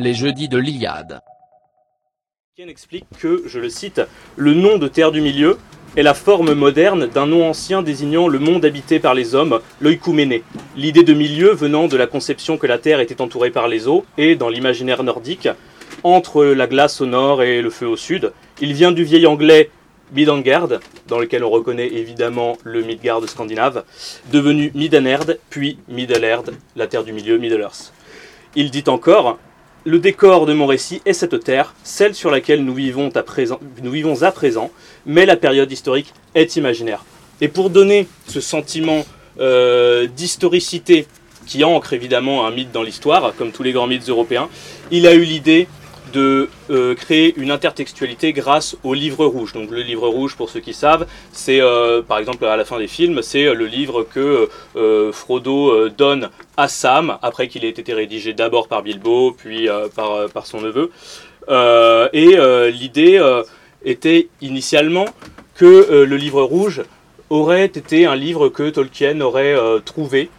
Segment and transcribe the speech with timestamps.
[0.00, 1.20] Les jeudis de l'Iliade.
[2.56, 4.00] Tolkien explique que, je le cite,
[4.36, 5.58] le nom de Terre du Milieu
[5.94, 10.42] est la forme moderne d'un nom ancien désignant le monde habité par les hommes, l'oïkouméné.
[10.74, 14.06] L'idée de milieu venant de la conception que la Terre était entourée par les eaux
[14.16, 15.48] et, dans l'imaginaire nordique,
[16.02, 18.32] entre la glace au nord et le feu au sud.
[18.62, 19.70] Il vient du vieil anglais
[20.14, 20.68] Midgard,
[21.06, 23.84] dans lequel on reconnaît évidemment le Midgard scandinave,
[24.32, 27.92] devenu Midanerd, puis Middle-earth, la terre du milieu, Middle-earth.
[28.56, 29.38] Il dit encore
[29.84, 33.60] Le décor de mon récit est cette terre, celle sur laquelle nous vivons à présent,
[33.82, 34.70] nous vivons à présent
[35.06, 37.04] mais la période historique est imaginaire.
[37.40, 39.04] Et pour donner ce sentiment
[39.40, 41.06] euh, d'historicité
[41.46, 44.48] qui ancre évidemment un mythe dans l'histoire, comme tous les grands mythes européens,
[44.90, 45.66] il a eu l'idée
[46.12, 49.52] de euh, créer une intertextualité grâce au livre rouge.
[49.52, 52.78] Donc le livre rouge, pour ceux qui savent, c'est euh, par exemple à la fin
[52.78, 57.92] des films, c'est le livre que euh, Frodo donne à Sam après qu'il ait été
[57.92, 60.90] rédigé d'abord par Bilbo, puis par, son neveu.
[62.12, 63.40] et l'idée
[63.84, 65.06] était initialement
[65.54, 66.82] que le livre rouge
[67.30, 70.30] aurait été un livre que Tolkien aurait trouvé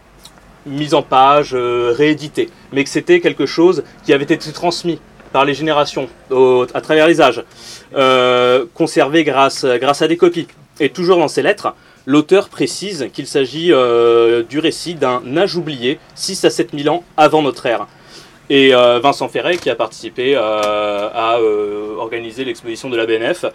[0.66, 5.00] mis en page, réédité, mais que c'était quelque chose qui avait été transmis
[5.32, 6.10] par les générations,
[6.74, 7.44] à travers les âges,
[7.96, 10.48] euh, conservé grâce, à des copies.
[10.80, 11.74] Et toujours dans ces lettres,
[12.06, 17.04] l'auteur précise qu'il s'agit euh, du récit d'un âge oublié, 6 à 7 000 ans
[17.18, 17.88] avant notre ère.
[18.50, 21.40] Et euh, Vincent Ferret, qui a participé à
[21.98, 23.46] organiser l'exposition de la BNF,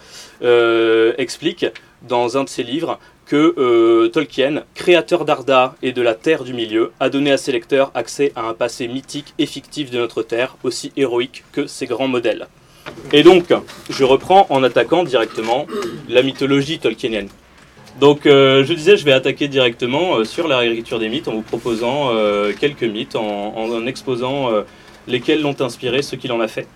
[1.17, 1.65] explique
[2.07, 6.53] dans un de ses livres que euh, Tolkien, créateur d'Arda et de la Terre du
[6.53, 10.23] Milieu, a donné à ses lecteurs accès à un passé mythique et fictif de notre
[10.23, 12.47] Terre, aussi héroïque que ses grands modèles.
[13.11, 13.53] Et donc,
[13.89, 15.67] je reprends en attaquant directement
[16.07, 17.27] la mythologie tolkienienne.
[17.99, 21.33] Donc, euh, je disais, je vais attaquer directement euh, sur la réécriture des mythes en
[21.33, 22.13] vous proposant
[22.59, 24.49] quelques mythes, en, en exposant
[25.07, 26.67] lesquels l'ont inspiré, ce qu'il en a fait.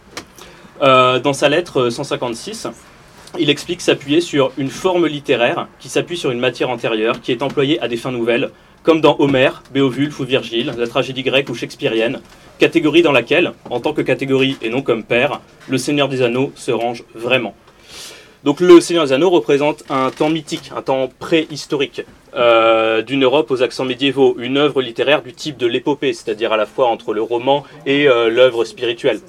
[0.82, 2.68] dans sa lettre 156,
[3.40, 7.42] il explique s'appuyer sur une forme littéraire qui s'appuie sur une matière antérieure qui est
[7.42, 8.52] employée à des fins nouvelles,
[8.84, 12.20] comme dans Homère, Béowulf ou Virgile, la tragédie grecque ou shakespearienne,
[12.60, 16.52] catégorie dans laquelle, en tant que catégorie et non comme père, le Seigneur des Anneaux
[16.56, 17.56] se range vraiment.
[18.44, 22.02] Donc le Seigneur des Anneaux représente un temps mythique, un temps préhistorique,
[22.36, 26.58] euh, d'une Europe aux accents médiévaux, une œuvre littéraire du type de l'épopée, c'est-à-dire à
[26.58, 29.20] la fois entre le roman et euh, l'œuvre spirituelle.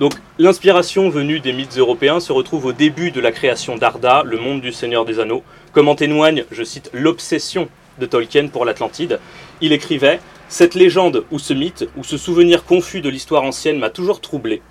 [0.00, 4.38] Donc l'inspiration venue des mythes européens se retrouve au début de la création d'Arda, le
[4.38, 5.42] monde du Seigneur des Anneaux,
[5.74, 7.68] comme en témoigne, je cite, l'obsession
[7.98, 9.20] de Tolkien pour l'Atlantide.
[9.60, 10.18] Il écrivait
[10.48, 14.62] Cette légende ou ce mythe ou ce souvenir confus de l'histoire ancienne m'a toujours troublé.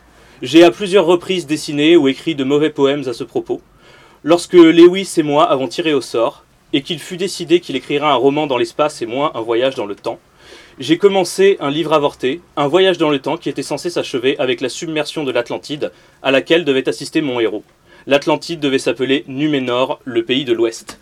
[0.41, 3.61] J'ai à plusieurs reprises dessiné ou écrit de mauvais poèmes à ce propos.
[4.23, 8.15] Lorsque Lewis et moi avons tiré au sort, et qu'il fut décidé qu'il écrira un
[8.15, 10.19] roman dans l'espace et moi un voyage dans le temps,
[10.79, 14.61] j'ai commencé un livre avorté, un voyage dans le temps qui était censé s'achever avec
[14.61, 15.91] la submersion de l'Atlantide,
[16.23, 17.63] à laquelle devait assister mon héros.
[18.07, 20.97] L'Atlantide devait s'appeler Numénor, le pays de l'Ouest.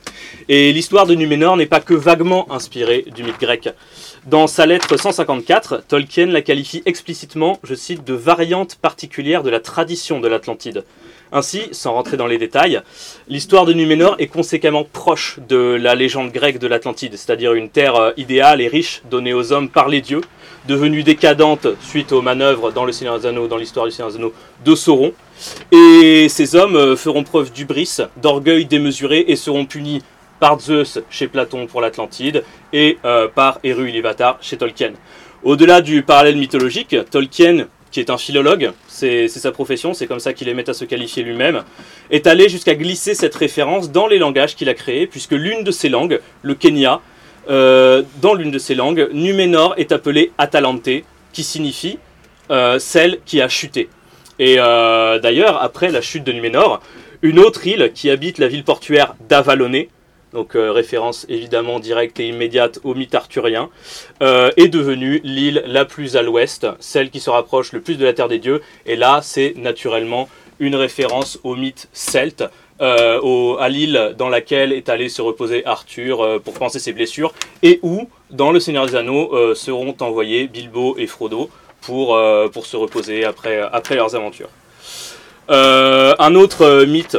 [0.50, 3.70] Et l'histoire de Numénor n'est pas que vaguement inspirée du mythe grec.
[4.26, 9.60] Dans sa lettre 154, Tolkien la qualifie explicitement, je cite, de variante particulière de la
[9.60, 10.86] tradition de l'Atlantide.
[11.32, 12.82] Ainsi, sans rentrer dans les détails,
[13.28, 17.96] l'histoire de Numénor est conséquemment proche de la légende grecque de l'Atlantide, c'est-à-dire une terre
[17.96, 20.22] euh, idéale et riche donnée aux hommes par les dieux,
[20.68, 24.20] devenue décadente suite aux manœuvres dans le Seigneur des dans l'histoire du Seigneur des
[24.66, 25.14] de Sauron.
[25.72, 30.02] Et ces hommes euh, feront preuve d'ubris, d'orgueil démesuré et seront punis
[30.40, 34.94] par Zeus chez Platon pour l'Atlantide et euh, par Eru Ilúvatar chez Tolkien.
[35.44, 40.32] Au-delà du parallèle mythologique, Tolkien qui est un philologue, c'est sa profession, c'est comme ça
[40.32, 41.64] qu'il aimait à se qualifier lui-même,
[42.12, 45.72] est allé jusqu'à glisser cette référence dans les langages qu'il a créés, puisque l'une de
[45.72, 47.02] ces langues, le Kenya,
[47.50, 50.88] euh, dans l'une de ces langues, Numénor est appelé Atalante,
[51.34, 51.98] qui signifie
[52.52, 53.90] euh, celle qui a chuté.
[54.38, 56.82] Et euh, d'ailleurs, après la chute de Numénor,
[57.24, 59.90] une autre île qui habite la ville portuaire d'Avaloné,
[60.34, 63.70] donc euh, référence évidemment directe et immédiate au mythe arthurien,
[64.22, 68.06] euh, est devenue l'île la plus à l'ouest, celle qui se rapproche le plus de
[68.06, 70.30] la Terre des Dieux, et là c'est naturellement
[70.60, 72.44] une référence au mythe celte,
[72.82, 77.34] euh, à l'île dans laquelle est allé se reposer Arthur pour penser ses blessures,
[77.64, 81.50] et où, dans le Seigneur des Anneaux, seront envoyés Bilbo et Frodo
[81.82, 82.16] pour,
[82.66, 84.50] se reposer après, après leurs aventures.
[85.50, 87.18] un autre mythe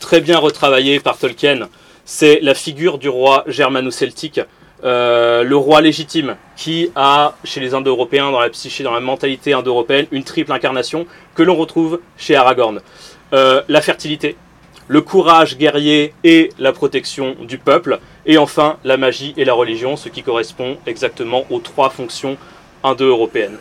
[0.00, 1.68] très bien retravaillé par Tolkien,
[2.08, 4.40] c'est la figure du roi germano-celtique,
[4.82, 9.52] euh, le roi légitime, qui a, chez les Indo-Européens, dans la psyché, dans la mentalité
[9.52, 12.80] indo-européenne, une triple incarnation que l'on retrouve chez Aragorn.
[13.34, 14.36] Euh, la fertilité,
[14.86, 19.98] le courage guerrier et la protection du peuple, et enfin la magie et la religion,
[19.98, 22.38] ce qui correspond exactement aux trois fonctions
[22.84, 23.58] indo-européennes.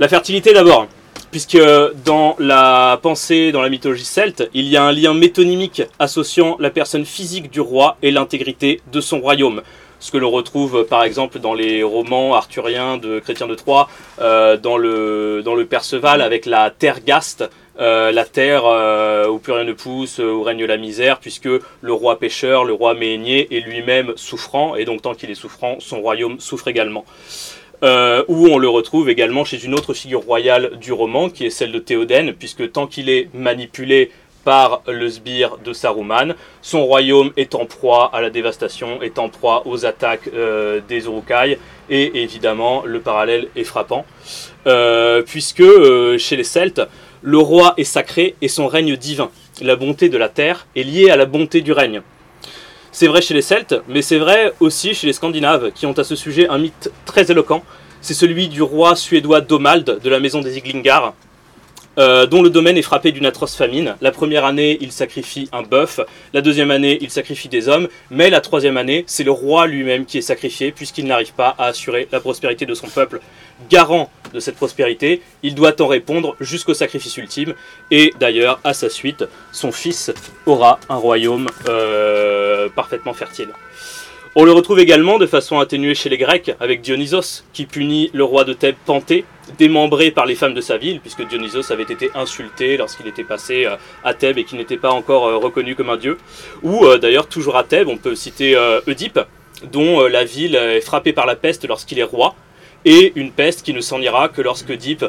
[0.00, 0.88] La fertilité d'abord,
[1.32, 1.58] puisque
[2.04, 6.70] dans la pensée, dans la mythologie celte, il y a un lien métonymique associant la
[6.70, 9.62] personne physique du roi et l'intégrité de son royaume
[10.02, 13.88] ce que l'on retrouve par exemple dans les romans arthuriens de Chrétien de Troyes,
[14.20, 17.48] euh, dans, le, dans le Perceval avec la terre gaste,
[17.78, 21.48] euh, la terre euh, où plus rien ne pousse, où règne la misère, puisque
[21.80, 25.76] le roi pêcheur, le roi ménier est lui-même souffrant, et donc tant qu'il est souffrant,
[25.78, 27.04] son royaume souffre également.
[27.82, 31.72] Où on le retrouve également chez une autre figure royale du roman, qui est celle
[31.72, 34.10] de Théoden, puisque tant qu'il est manipulé
[34.44, 36.34] par le sbire de Saruman.
[36.60, 41.04] Son royaume est en proie à la dévastation, est en proie aux attaques euh, des
[41.04, 41.58] Urukai,
[41.90, 44.04] et évidemment le parallèle est frappant,
[44.66, 46.82] euh, puisque euh, chez les Celtes,
[47.22, 49.30] le roi est sacré et son règne divin.
[49.60, 52.02] La bonté de la terre est liée à la bonté du règne.
[52.94, 56.04] C'est vrai chez les Celtes, mais c'est vrai aussi chez les Scandinaves, qui ont à
[56.04, 57.64] ce sujet un mythe très éloquent.
[58.02, 61.14] C'est celui du roi suédois Domald de la maison des Iglingar,
[61.98, 63.96] euh, dont le domaine est frappé d'une atroce famine.
[64.02, 66.00] La première année, il sacrifie un bœuf,
[66.34, 70.04] la deuxième année, il sacrifie des hommes, mais la troisième année, c'est le roi lui-même
[70.04, 73.20] qui est sacrifié, puisqu'il n'arrive pas à assurer la prospérité de son peuple.
[73.70, 77.54] Garant de cette prospérité, il doit en répondre jusqu'au sacrifice ultime,
[77.90, 80.12] et d'ailleurs, à sa suite, son fils
[80.46, 83.48] aura un royaume euh, parfaitement fertile.
[84.34, 88.24] On le retrouve également de façon atténuée chez les Grecs avec Dionysos qui punit le
[88.24, 89.26] roi de Thèbes Panthée,
[89.58, 93.66] démembré par les femmes de sa ville, puisque Dionysos avait été insulté lorsqu'il était passé
[93.66, 96.16] euh, à Thèbes et qu'il n'était pas encore euh, reconnu comme un dieu.
[96.62, 98.56] Ou d'ailleurs, toujours à Thèbes, on peut citer
[98.86, 99.20] Oedipe,
[99.70, 102.34] dont la ville est frappée par la peste lorsqu'il est roi,
[102.84, 105.04] et une peste qui ne s'en ira que lorsque Oedipe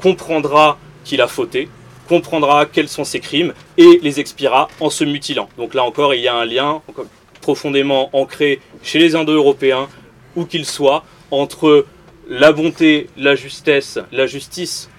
[0.00, 1.68] comprendra qu'il a fauté,
[2.08, 5.48] comprendra quels sont ses crimes et les expira en se mutilant.
[5.56, 6.82] Donc là encore, il y a un lien
[7.40, 9.88] profondément ancré chez les Indo-Européens,
[10.34, 11.86] où qu'ils soient, entre
[12.28, 14.90] la bonté, la justesse, la justice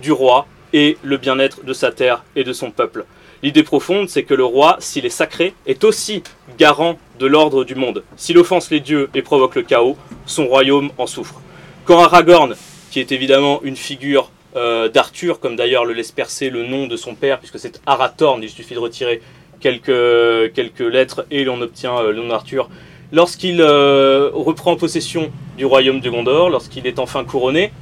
[0.00, 3.04] du roi et le bien-être de sa terre et de son peuple.
[3.42, 6.22] L'idée profonde, c'est que le roi, s'il est sacré, est aussi
[6.58, 8.04] garant de l'ordre du monde.
[8.16, 9.96] S'il offense les dieux et provoque le chaos,
[10.26, 11.40] son royaume en souffre.
[11.86, 12.54] Quand Aragorn,
[12.90, 16.96] qui est évidemment une figure euh, d'Arthur, comme d'ailleurs le laisse percer le nom de
[16.96, 19.22] son père, puisque c'est Arathorn, il suffit de retirer
[19.60, 22.68] quelques, quelques lettres et l'on obtient euh, le nom d'Arthur.
[23.12, 27.72] Lorsqu'il euh, reprend possession du royaume de Gondor, lorsqu'il est enfin couronné,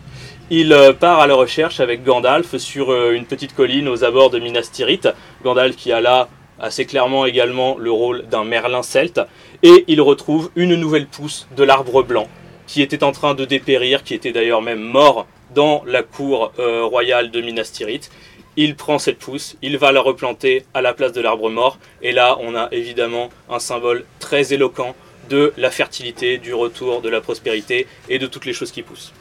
[0.51, 4.39] il euh, part à la recherche avec Gandalf sur une petite colline aux abords de
[4.39, 5.09] Minas Tirith.
[5.45, 6.29] Gandalf qui a là
[6.59, 9.21] assez clairement également le rôle d'un Merlin celte,
[9.63, 12.29] et il retrouve une nouvelle pousse de l'arbre blanc
[12.67, 17.31] qui était en train de dépérir, qui était d'ailleurs même mort dans la cour royale
[17.31, 18.11] de Minas Tirith
[18.59, 22.11] il prend cette pousse, il va la replanter à la place de l'arbre mort, et
[22.11, 24.97] là on a évidemment un symbole très éloquent
[25.31, 29.13] de la fertilité, du retour, de la prospérité et de toutes les choses qui poussent.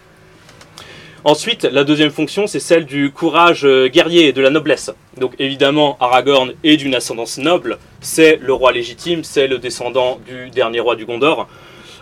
[1.23, 4.91] Ensuite, la deuxième fonction, c'est celle du courage euh, guerrier et de la noblesse.
[5.17, 10.49] Donc évidemment, Aragorn est d'une ascendance noble, c'est le roi légitime, c'est le descendant du
[10.49, 11.47] dernier roi du Gondor.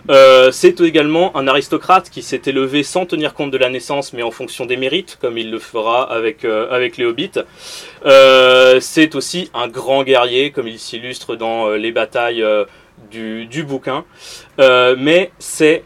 [0.09, 4.21] Euh, c'est également un aristocrate qui s'est élevé sans tenir compte de la naissance, mais
[4.21, 7.31] en fonction des mérites, comme il le fera avec, euh, avec les hobbits.
[8.05, 12.45] Euh, c'est aussi un grand guerrier, comme il s'illustre dans les batailles
[13.09, 14.05] du, du, bouquin.
[14.59, 15.83] mais c'est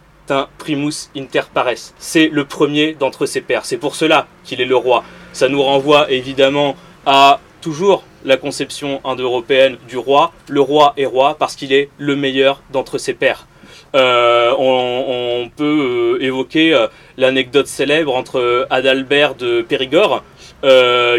[0.58, 1.94] primus inter pares.
[1.98, 3.66] C'est le premier d'entre ses pairs.
[3.66, 5.04] C'est pour cela qu'il est le roi.
[5.34, 10.34] Ça nous renvoie évidemment à toujours la conception indo-européenne du roi.
[10.48, 13.48] Le roi est roi parce qu'il est le meilleur d'entre ses pairs.
[13.96, 20.24] Euh, on, peut euh, évoquer euh, l'anecdote célèbre entre Adalbert de Périgord,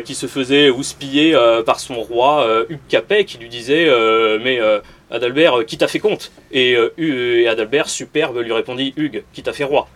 [0.05, 3.89] qui se faisait houspiller par son roi Hugues Capet, qui lui disait
[4.43, 4.61] Mais
[5.11, 6.77] Adalbert, qui t'a fait compte et,
[7.47, 9.89] Adalbert, superbe, lui répondit Hugues, qui t'a fait roi.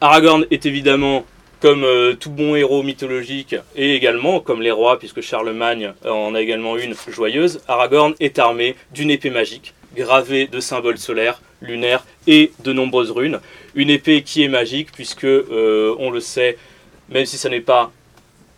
[0.00, 1.24] Aragorn est évidemment
[1.60, 6.40] comme euh, tout bon héros mythologique, et également comme les rois, puisque Charlemagne en a
[6.40, 12.52] également une joyeuse, Aragorn est armé d'une épée magique, gravée de symboles solaires, lunaires et
[12.62, 13.40] de nombreuses runes.
[13.74, 16.58] Une épée qui est magique, puisque, euh, on le sait,
[17.08, 17.90] même si ça n'est pas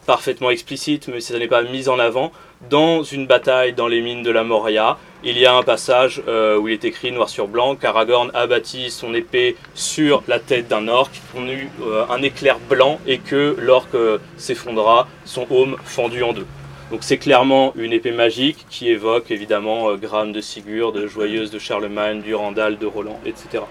[0.06, 2.32] parfaitement explicite, même si ça n'est pas mis en avant,
[2.68, 6.58] dans une bataille dans les mines de la Moria, il y a un passage euh,
[6.58, 10.88] où il est écrit noir sur blanc qu'Aragorn abattit son épée sur la tête d'un
[10.88, 16.22] orc, qu'on eut euh, un éclair blanc et que l'orc euh, s'effondra, son haume fendu
[16.22, 16.46] en deux.
[16.90, 21.58] Donc c'est clairement une épée magique qui évoque évidemment Graham de Sigurd, de Joyeuse de
[21.58, 23.64] Charlemagne, Durandal de Roland, etc.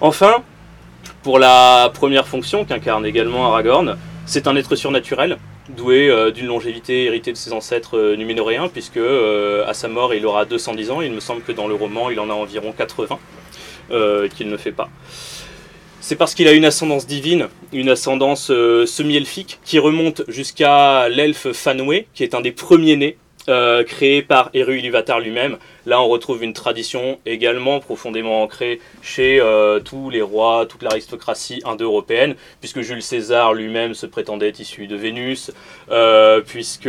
[0.00, 0.42] Enfin,
[1.22, 5.38] pour la première fonction qu'incarne également Aragorn, c'est un être surnaturel
[5.74, 10.90] doué d'une longévité héritée de ses ancêtres numénoréens, puisque à sa mort il aura 210
[10.90, 11.00] ans.
[11.00, 13.18] Il me semble que dans le roman il en a environ 80,
[14.36, 14.88] qu'il ne fait pas.
[16.00, 22.06] C'est parce qu'il a une ascendance divine, une ascendance semi-elfique, qui remonte jusqu'à l'elfe Fanwë,
[22.14, 23.16] qui est un des premiers nés
[23.48, 25.56] euh, créé par Eru Iluvatar lui-même.
[25.86, 31.62] Là, on retrouve une tradition également profondément ancrée chez euh, tous les rois, toute l'aristocratie
[31.64, 35.50] indo-européenne, puisque Jules César lui-même se prétendait issu de Vénus,
[35.90, 36.88] euh, puisque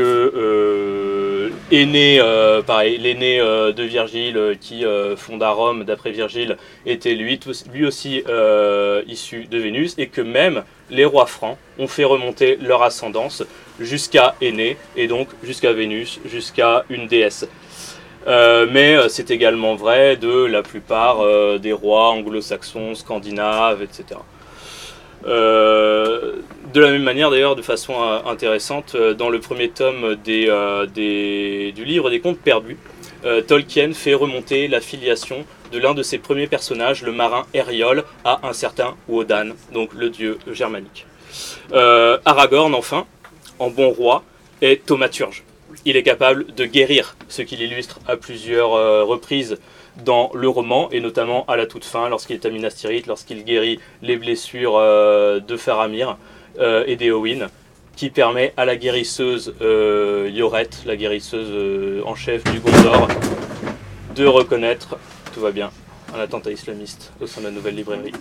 [2.65, 4.83] pareil, l'aîné de Virgile qui
[5.17, 7.39] fonda Rome, d'après Virgile, était lui,
[7.73, 8.23] lui aussi
[9.07, 13.43] issu de Vénus, et que même les rois francs ont fait remonter leur ascendance
[13.79, 17.47] jusqu'à Aîné, et donc jusqu'à Vénus, jusqu'à une déesse.
[18.27, 24.19] Euh, mais euh, c'est également vrai de la plupart euh, des rois anglo-saxons, scandinaves, etc.
[25.25, 27.93] de la même manière, d'ailleurs, de façon
[28.25, 32.77] intéressante, dans le premier tome du livre des contes perdus,
[33.47, 38.39] Tolkien fait remonter la filiation de l'un de ses premiers personnages, le marin Eriol, à
[38.47, 41.05] un certain Wodan, donc le dieu germanique.
[41.71, 43.05] Aragorn, enfin,
[43.59, 44.23] en bon roi,
[44.61, 45.43] est thaumaturge.
[45.85, 49.57] Il est capable de guérir, ce qu'il illustre à plusieurs euh, reprises
[50.05, 53.43] dans le roman, et notamment à la toute fin, lorsqu'il est à Minas Tirith, lorsqu'il
[53.43, 56.17] guérit les blessures euh, de Faramir
[56.59, 57.49] euh, et d'Eowyn,
[57.95, 63.09] qui permet à la guérisseuse Yoret, la guérisseuse en chef du Gondor,
[64.15, 64.97] de reconnaître,
[65.33, 65.71] tout va bien,
[66.15, 68.13] un attentat islamiste au sein de la nouvelle librairie.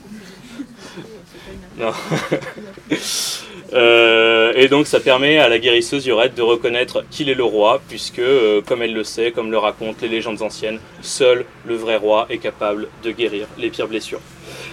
[1.78, 1.92] Non.
[3.73, 7.81] Euh, et donc ça permet à la guérisseuse Yurette de reconnaître qu'il est le roi,
[7.89, 11.97] puisque, euh, comme elle le sait, comme le racontent les légendes anciennes, seul le vrai
[11.97, 14.21] roi est capable de guérir les pires blessures.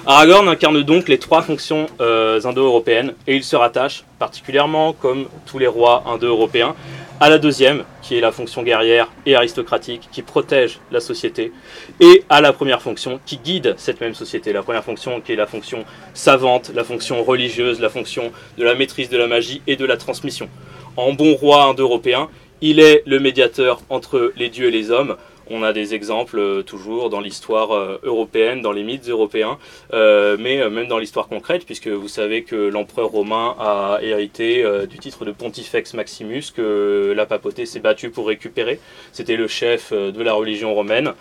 [0.09, 5.59] Aragorn incarne donc les trois fonctions euh, indo-européennes, et il se rattache, particulièrement comme tous
[5.59, 6.75] les rois indo-européens,
[7.19, 11.51] à la deuxième, qui est la fonction guerrière et aristocratique, qui protège la société,
[11.99, 14.53] et à la première fonction, qui guide cette même société.
[14.53, 15.83] La première fonction, qui est la fonction
[16.13, 19.97] savante, la fonction religieuse, la fonction de la maîtrise de la magie et de la
[19.97, 20.47] transmission.
[20.95, 22.29] En bon roi indo-européen,
[22.61, 25.17] il est le médiateur entre les dieux et les hommes,
[25.50, 29.58] on a des exemples euh, toujours dans l'histoire euh, européenne, dans les mythes européens,
[29.94, 34.98] euh, mais même dans l'histoire concrète, puisque vous savez que l'empereur romain a hérité du
[34.98, 38.80] titre de Pontifex Maximus, que la papauté s'est battue pour récupérer.
[39.12, 41.13] C'était le chef de la religion romaine.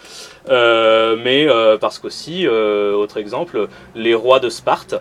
[0.48, 1.46] mais
[1.80, 4.96] parce qu'aussi, autre exemple, les rois de Sparte,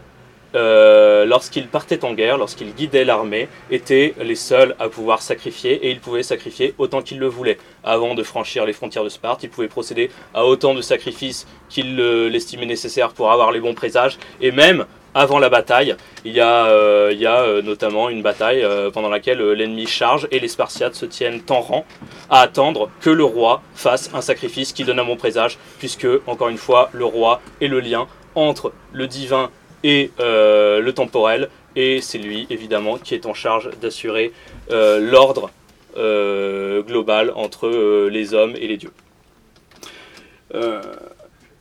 [0.55, 5.91] euh, lorsqu'ils partaient en guerre, lorsqu'ils guidaient l'armée, étaient les seuls à pouvoir sacrifier et
[5.91, 7.57] ils pouvaient sacrifier autant qu'ils le voulaient.
[7.83, 11.97] Avant de franchir les frontières de Sparte, ils pouvaient procéder à autant de sacrifices qu'ils
[11.97, 14.85] l'estimaient nécessaire pour avoir les bons présages et même
[15.17, 15.95] avant la bataille,
[16.25, 20.95] il y a, euh, euh, notamment une bataille pendant laquelle l'ennemi charge et les Spartiates
[20.95, 21.85] se tiennent en rang
[22.29, 26.50] à attendre que le roi fasse un sacrifice qui donne un bon présage, puisque, encore
[26.50, 29.50] une fois, le roi est le lien entre le divin
[29.85, 31.49] et euh, le temporel.
[31.75, 34.33] Et c'est lui, évidemment, qui est en charge d'assurer
[34.71, 35.51] euh, l'ordre
[35.95, 37.69] euh, global entre
[38.09, 38.91] les hommes et les dieux.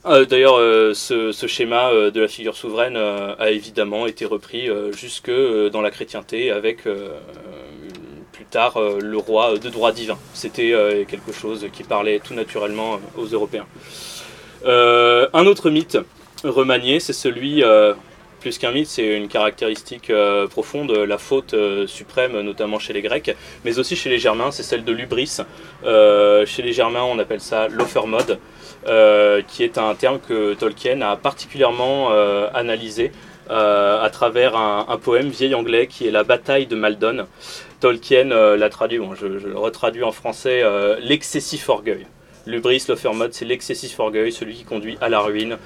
[0.05, 0.55] D'ailleurs,
[0.95, 5.31] ce, schéma de la figure souveraine a évidemment été repris jusque
[5.71, 10.17] dans la chrétienté avec plus tard le roi de droit divin.
[10.33, 10.73] C'était
[11.09, 13.65] quelque chose qui parlait tout naturellement aux Européens.
[14.65, 15.97] un autre mythe
[16.43, 17.63] remanié, c'est celui
[18.45, 23.01] plus qu'un mythe, c'est une caractéristique euh, profonde, la faute euh, suprême, notamment chez les
[23.01, 25.37] Grecs, mais aussi chez les Germains, c'est celle de l'ubris.
[25.83, 28.37] Euh, chez les Germains, on appelle ça l'offermode,
[29.47, 32.11] qui est un terme que Tolkien a particulièrement
[32.53, 33.11] analysé
[33.49, 37.25] à travers un, poème vieil anglais qui est La bataille de Maldon.
[37.79, 40.61] Tolkien l'a traduit, je, le retraduis en français,
[40.99, 42.05] l'excessif orgueil.
[42.45, 45.57] L'ubris, l'offermode, c'est l'excessif orgueil, celui qui conduit à la ruine, euh,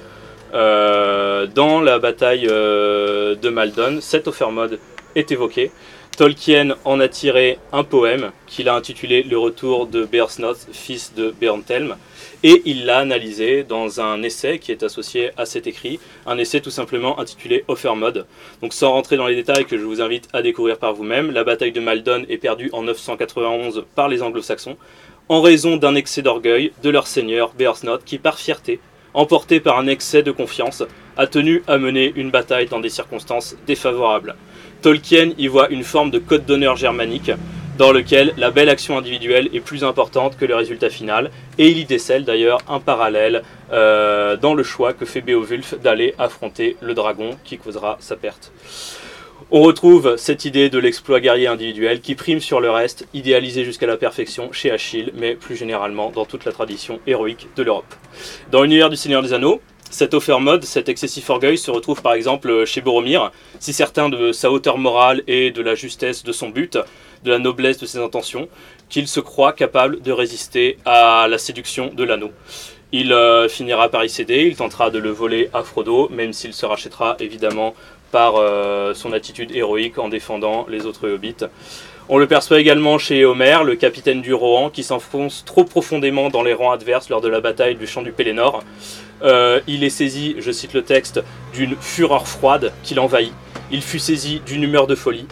[0.53, 4.79] dans la bataille euh, de Maldon, cet offermode
[5.15, 5.71] est évoqué.
[6.17, 11.33] Tolkien en a tiré un poème qu'il a intitulé Le retour de Bearsnoth, fils de
[11.39, 11.95] Beorntelm,
[12.43, 16.59] et il l'a analysé dans un essai qui est associé à cet écrit, un essai
[16.59, 18.25] tout simplement intitulé Offermode.
[18.61, 21.45] Donc sans rentrer dans les détails que je vous invite à découvrir par vous-même, la
[21.45, 24.75] bataille de Maldon est perdue en 991 par les anglo-saxons
[25.29, 28.79] en raison d'un excès d'orgueil de leur seigneur Bearsnoth qui par fierté
[29.19, 30.81] emporté par un excès de confiance,
[31.17, 34.35] a tenu à mener une bataille dans des circonstances défavorables.
[34.81, 37.31] Tolkien y voit une forme de code d'honneur germanique,
[37.77, 41.79] dans lequel la belle action individuelle est plus importante que le résultat final, et il
[41.79, 46.93] y décèle d'ailleurs un parallèle euh, dans le choix que fait Beowulf d'aller affronter le
[46.93, 48.53] dragon qui causera sa perte.
[49.51, 53.87] On retrouve cette idée de l'exploit guerrier individuel qui prime sur le reste, idéalisé jusqu'à
[53.87, 57.95] la perfection chez Achille, mais plus généralement dans toute la tradition héroïque de l'Europe.
[58.51, 62.63] Dans l'univers du Seigneur des Anneaux, cet mode, cet excessif orgueil se retrouve par exemple
[62.65, 66.77] chez Boromir, si certain de sa hauteur morale et de la justesse de son but,
[67.23, 68.49] de la noblesse de ses intentions,
[68.87, 72.29] qu'il se croit capable de résister à la séduction de l'anneau.
[72.91, 76.53] Il euh, finira par y céder, il tentera de le voler à Frodo, même s'il
[76.53, 77.75] se rachètera évidemment
[78.11, 81.45] par euh, son attitude héroïque en défendant les autres hobbits.
[82.11, 86.41] On le perçoit également chez Homer, le capitaine du Rohan, qui s'enfonce trop profondément dans
[86.41, 88.63] les rangs adverses lors de la bataille du champ du Pélénor.
[89.21, 91.21] Euh, il est saisi, je cite le texte,
[91.53, 93.33] d'une fureur froide qui l'envahit.
[93.71, 95.27] Il fut saisi d'une humeur de folie,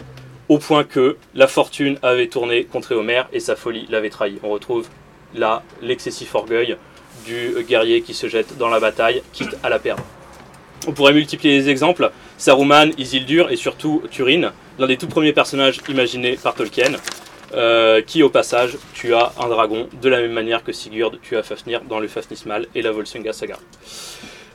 [0.48, 4.38] au point que la fortune avait tourné contre Homer et sa folie l'avait trahi.
[4.44, 4.86] On retrouve
[5.34, 6.76] là l'excessif orgueil
[7.26, 10.04] du guerrier qui se jette dans la bataille, quitte à la perdre.
[10.86, 12.10] On pourrait multiplier les exemples.
[12.36, 16.92] Saruman, Isildur et surtout Turin, l'un des tout premiers personnages imaginés par Tolkien,
[17.54, 21.82] euh, qui au passage tua un dragon de la même manière que Sigurd tua Fafnir
[21.82, 23.58] dans le Fafnismal et la Volsunga saga.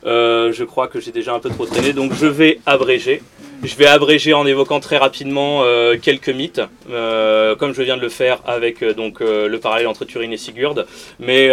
[0.06, 3.22] Euh, je crois que j'ai déjà un peu trop traîné, donc je vais abréger.
[3.64, 8.02] Je vais abréger en évoquant très rapidement euh, quelques mythes, euh, comme je viens de
[8.02, 10.86] le faire avec euh, donc le parallèle entre Turin et Sigurd,
[11.20, 11.50] mais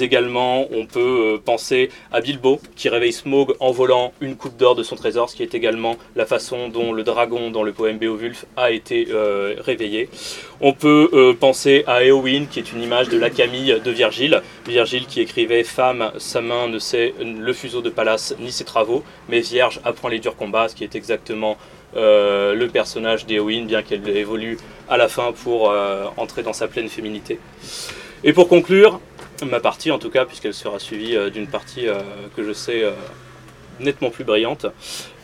[0.00, 4.84] également on peut penser à Bilbo qui réveille Smaug en volant une coupe d'or de
[4.84, 8.44] son trésor, ce qui est également la façon dont le dragon dans le poème Beowulf
[8.56, 9.08] a été
[9.58, 10.08] réveillé.
[10.60, 15.06] On peut penser à Éowyn qui est une image de la Camille de Virgile, Virgile
[15.06, 19.40] qui écrivait Femme, sa main ne sait le fuseau de Pallas ni ses travaux, mais
[19.40, 21.39] Vierge apprend les durs combats, ce qui est exactement
[21.96, 26.68] euh, le personnage d'Eowyn, bien qu'elle évolue à la fin pour euh, entrer dans sa
[26.68, 27.40] pleine féminité.
[28.22, 29.00] Et pour conclure,
[29.44, 31.86] ma partie en tout cas, puisqu'elle sera suivie euh, d'une partie
[32.36, 32.84] que je sais
[33.80, 34.66] nettement plus brillante.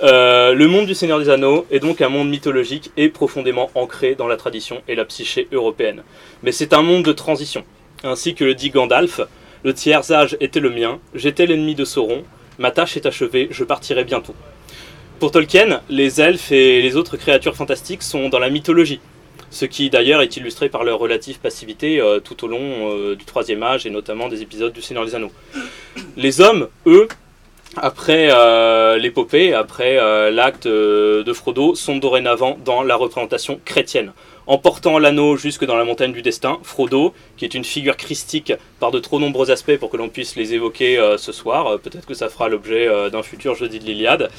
[0.01, 4.27] le monde du Seigneur des Anneaux est donc un monde mythologique et profondément ancré dans
[4.27, 6.03] la tradition et la psyché européenne.
[6.43, 7.65] Mais c'est un monde de transition.
[8.03, 9.21] Ainsi que le dit Gandalf,
[9.63, 12.25] le tiers âge était le mien, j'étais l'ennemi de Sauron,
[12.59, 14.35] ma tâche est achevée, je partirai bientôt.
[15.19, 19.01] Pour Tolkien, les elfes et les autres créatures fantastiques sont dans la mythologie,
[19.49, 23.25] ce qui d'ailleurs est illustré par leur relative passivité euh, tout au long euh, du
[23.25, 25.33] Troisième Âge et notamment des épisodes du Seigneur des Anneaux.
[26.19, 27.09] Les hommes, eux,
[27.79, 29.97] après euh, l'épopée, après
[30.31, 34.13] l'acte de Frodo, sont dorénavant dans la représentation chrétienne
[34.47, 38.53] en portant l'anneau jusque dans la montagne du destin, Frodo, qui est une figure christique
[38.79, 41.79] par de trop nombreux aspects pour que l'on puisse les évoquer euh, ce soir, euh,
[41.79, 44.31] peut-être que ça fera l'objet euh, d'un futur jeudi de l'Iliade,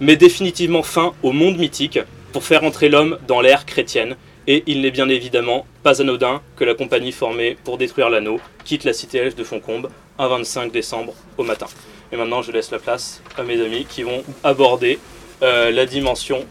[0.00, 1.98] met définitivement fin au monde mythique
[2.32, 6.64] pour faire entrer l'homme dans l'ère chrétienne, et il n'est bien évidemment pas anodin que
[6.64, 11.44] la compagnie formée pour détruire l'anneau quitte la cité de Foncombe un 25 décembre au
[11.44, 11.66] matin.
[12.12, 14.98] Et maintenant je laisse la place à mes amis qui vont aborder
[15.40, 16.44] la dimension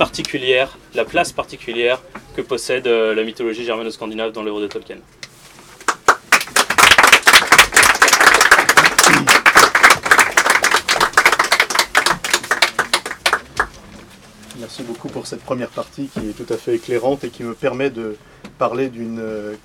[0.00, 2.00] particulière, la place particulière
[2.34, 4.96] que possède euh, la mythologie germano-scandinave dans l'œuvre de Tolkien.
[14.58, 17.52] Merci beaucoup pour cette première partie qui est tout à fait éclairante et qui me
[17.52, 18.16] permet de
[18.56, 19.56] parler d'une euh,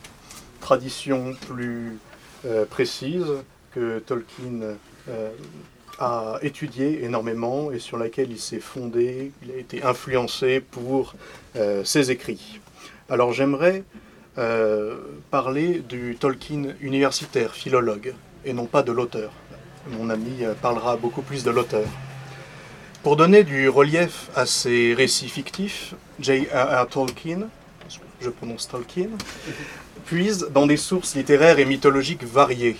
[0.59, 1.97] tradition plus
[2.45, 3.23] euh, précise
[3.73, 4.75] que Tolkien
[5.99, 11.15] a étudié énormément et sur laquelle il s'est fondé, il a été influencé pour
[11.83, 12.59] ses écrits.
[13.09, 13.83] Alors j'aimerais
[14.37, 14.97] euh,
[15.31, 19.31] parler du Tolkien universitaire, philologue, et non pas de l'auteur.
[19.91, 21.87] Mon ami euh, parlera beaucoup plus de l'auteur.
[23.01, 26.87] Pour donner du relief à ces récits fictifs, J.R.R.
[26.87, 27.47] Tolkien,
[28.19, 29.07] je prononce Tolkien,
[30.05, 32.75] puise dans des sources littéraires et mythologiques variées,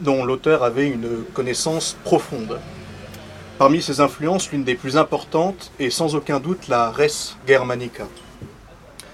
[0.00, 2.58] dont l'auteur avait une connaissance profonde.
[3.58, 8.06] Parmi ses influences, l'une des plus importantes est sans aucun doute la res germanica,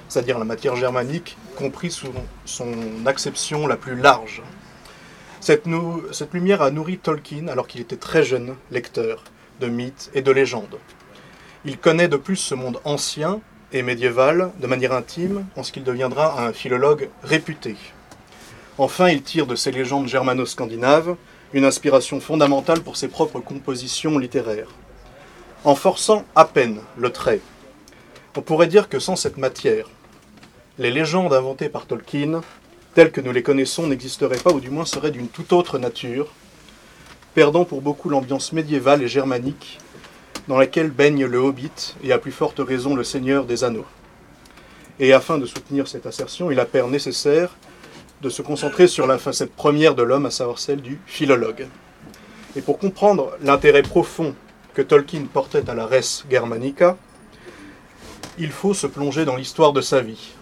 [0.09, 2.13] c'est-à-dire la matière germanique, compris sous
[2.45, 2.73] son
[3.07, 4.43] acception la plus large.
[5.41, 5.65] Cette,
[6.13, 9.25] cette lumière a nourri Tolkien alors qu'il était très jeune lecteur
[9.61, 10.79] de mythes et de légendes.
[11.65, 13.41] Il connaît de plus ce monde ancien
[13.73, 17.77] et médiéval de manière intime en ce qu'il deviendra un philologue réputé.
[18.79, 21.17] Enfin, il tire de ces légendes germano-scandinaves
[21.55, 24.69] une inspiration fondamentale pour ses propres compositions littéraires.
[25.65, 27.41] En forçant à peine le trait,
[28.37, 29.89] on pourrait dire que sans cette matière,
[30.79, 32.43] les légendes inventées par Tolkien,
[32.95, 36.31] telles que nous les connaissons, n'existeraient pas, ou du moins seraient d'une toute autre nature,
[37.35, 39.79] perdant pour beaucoup l'ambiance médiévale et germanique
[40.49, 43.87] dans laquelle baigne le Hobbit et à plus forte raison le Seigneur des Anneaux.
[45.01, 47.57] Et afin de soutenir cette assertion, il apparaît nécessaire
[48.23, 51.67] de se concentrer sur la facette première de l'homme, à savoir celle du philologue.
[52.57, 54.35] Et pour comprendre l'intérêt profond
[54.75, 56.97] que Tolkien portait à la res germanica,
[58.39, 60.35] il faut se plonger dans l'histoire de sa vie.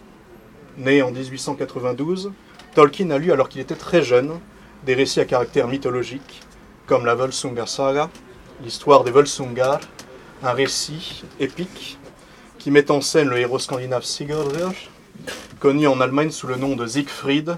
[0.78, 2.32] Né en 1892,
[2.74, 4.38] Tolkien a lu alors qu'il était très jeune
[4.84, 6.42] des récits à caractère mythologique,
[6.86, 8.10] comme la Volsunga Saga,
[8.62, 9.80] l'histoire des Volsungar,
[10.42, 11.98] un récit épique
[12.58, 14.72] qui met en scène le héros scandinave Sigurdur,
[15.60, 17.56] connu en Allemagne sous le nom de Siegfried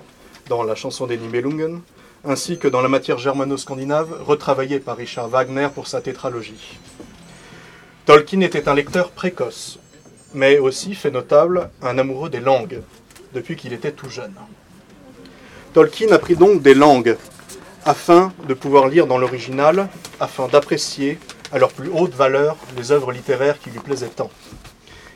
[0.48, 1.80] dans la chanson des Nibelungen,
[2.24, 6.78] ainsi que dans la matière germano-scandinave retravaillée par Richard Wagner pour sa tétralogie.
[8.04, 9.78] Tolkien était un lecteur précoce,
[10.34, 12.82] mais aussi, fait notable, un amoureux des langues,
[13.34, 14.34] depuis qu'il était tout jeune.
[15.72, 17.16] Tolkien apprit donc des langues
[17.84, 19.88] afin de pouvoir lire dans l'original,
[20.20, 21.18] afin d'apprécier
[21.52, 24.30] à leur plus haute valeur les œuvres littéraires qui lui plaisaient tant.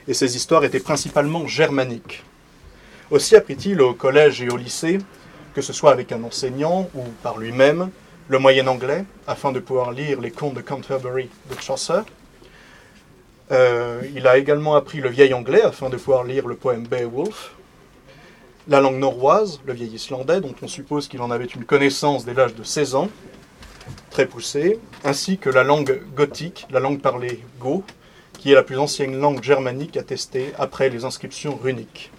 [0.09, 2.25] Et ces histoires étaient principalement germaniques.
[3.11, 4.99] Aussi apprit-il au collège et au lycée,
[5.53, 7.91] que ce soit avec un enseignant ou par lui-même,
[8.29, 12.03] le moyen anglais, afin de pouvoir lire les contes de Canterbury de Chaucer.
[13.51, 17.57] Euh, il a également appris le vieil anglais afin de pouvoir lire le poème Beowulf.
[18.69, 22.35] La langue norroise, le vieil islandais, dont on suppose qu'il en avait une connaissance dès
[22.35, 23.09] l'âge de 16 ans,
[24.11, 27.83] très poussée, ainsi que la langue gothique, la langue parlée go,
[28.39, 32.13] qui est la plus ancienne langue germanique attestée après les inscriptions runiques.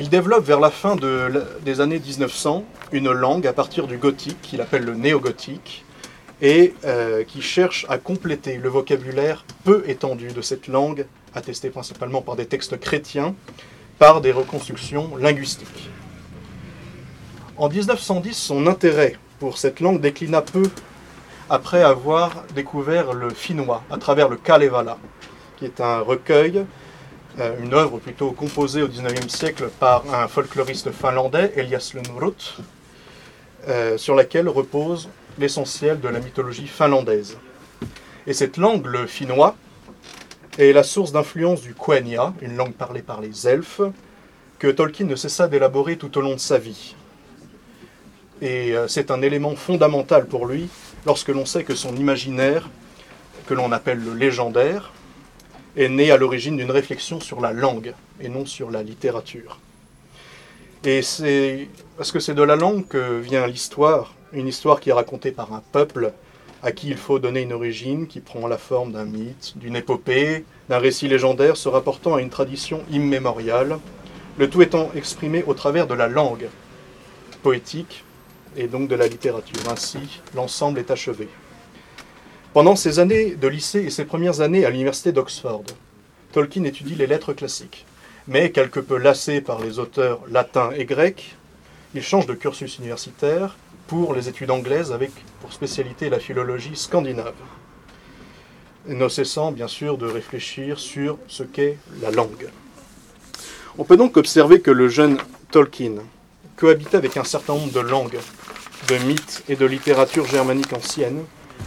[0.00, 0.96] Il développe vers la fin
[1.64, 5.84] des années 1900 une langue à partir du gothique qu'il appelle le néo-gothique
[6.40, 12.22] et euh, qui cherche à compléter le vocabulaire peu étendu de cette langue, attesté principalement
[12.22, 13.34] par des textes chrétiens,
[13.98, 15.90] par des reconstructions linguistiques.
[17.56, 20.70] En 1910, son intérêt pour cette langue déclina peu
[21.50, 24.96] après avoir découvert le finnois à travers le Kalevala,
[25.56, 26.64] qui est un recueil,
[27.62, 32.34] une œuvre plutôt composée au XIXe siècle par un folkloriste finlandais, Elias Lönnrot,
[33.68, 37.36] euh, sur laquelle repose l'essentiel de la mythologie finlandaise.
[38.26, 39.56] Et cette langue, le finnois,
[40.58, 43.82] est la source d'influence du Quenya, une langue parlée par les elfes,
[44.58, 46.96] que Tolkien ne cessa d'élaborer tout au long de sa vie.
[48.40, 50.68] Et euh, c'est un élément fondamental pour lui
[51.06, 52.68] lorsque l'on sait que son imaginaire,
[53.46, 54.92] que l'on appelle le légendaire,
[55.76, 59.60] est né à l'origine d'une réflexion sur la langue et non sur la littérature.
[60.84, 64.92] Et c'est parce que c'est de la langue que vient l'histoire, une histoire qui est
[64.92, 66.12] racontée par un peuple
[66.62, 70.44] à qui il faut donner une origine qui prend la forme d'un mythe, d'une épopée,
[70.68, 73.78] d'un récit légendaire se rapportant à une tradition immémoriale,
[74.38, 76.48] le tout étant exprimé au travers de la langue
[77.42, 78.04] poétique
[78.56, 79.70] et donc de la littérature.
[79.70, 81.28] Ainsi, l'ensemble est achevé.
[82.58, 85.62] Pendant ses années de lycée et ses premières années à l'université d'Oxford,
[86.32, 87.86] Tolkien étudie les lettres classiques.
[88.26, 91.36] Mais quelque peu lassé par les auteurs latins et grecs,
[91.94, 97.36] il change de cursus universitaire pour les études anglaises avec pour spécialité la philologie scandinave.
[98.88, 102.48] Ne cessant bien sûr de réfléchir sur ce qu'est la langue.
[103.78, 105.18] On peut donc observer que le jeune
[105.52, 105.94] Tolkien
[106.56, 108.18] cohabitait avec un certain nombre de langues,
[108.88, 111.22] de mythes et de littérature germanique ancienne,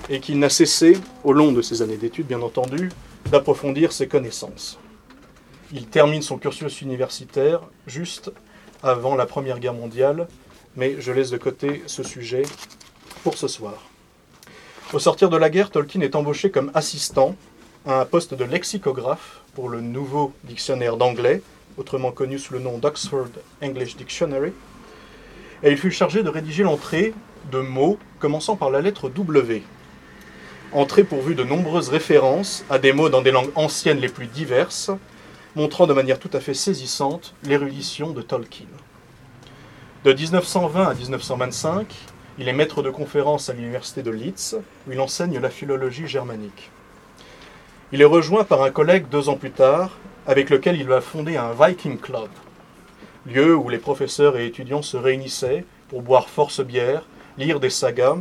[0.09, 2.89] et qu'il n'a cessé, au long de ses années d'études bien entendu,
[3.31, 4.79] d'approfondir ses connaissances.
[5.73, 8.31] Il termine son cursus universitaire juste
[8.83, 10.27] avant la Première Guerre mondiale
[10.75, 12.43] mais je laisse de côté ce sujet
[13.23, 13.73] pour ce soir.
[14.93, 17.35] Au sortir de la guerre, Tolkien est embauché comme assistant
[17.85, 21.41] à un poste de lexicographe pour le nouveau dictionnaire d'anglais,
[21.77, 23.29] autrement connu sous le nom d'Oxford
[23.61, 24.53] English Dictionary,
[25.63, 27.13] et il fut chargé de rédiger l'entrée
[27.51, 29.63] de mots commençant par la lettre W.
[30.73, 34.89] Entrée pourvue de nombreuses références à des mots dans des langues anciennes les plus diverses,
[35.57, 38.67] montrant de manière tout à fait saisissante l'érudition de Tolkien.
[40.05, 41.93] De 1920 à 1925,
[42.39, 46.71] il est maître de conférence à l'université de Leeds, où il enseigne la philologie germanique.
[47.91, 51.35] Il est rejoint par un collègue deux ans plus tard, avec lequel il va fonder
[51.35, 52.29] un Viking Club,
[53.25, 57.03] lieu où les professeurs et étudiants se réunissaient pour boire force bière,
[57.37, 58.15] lire des sagas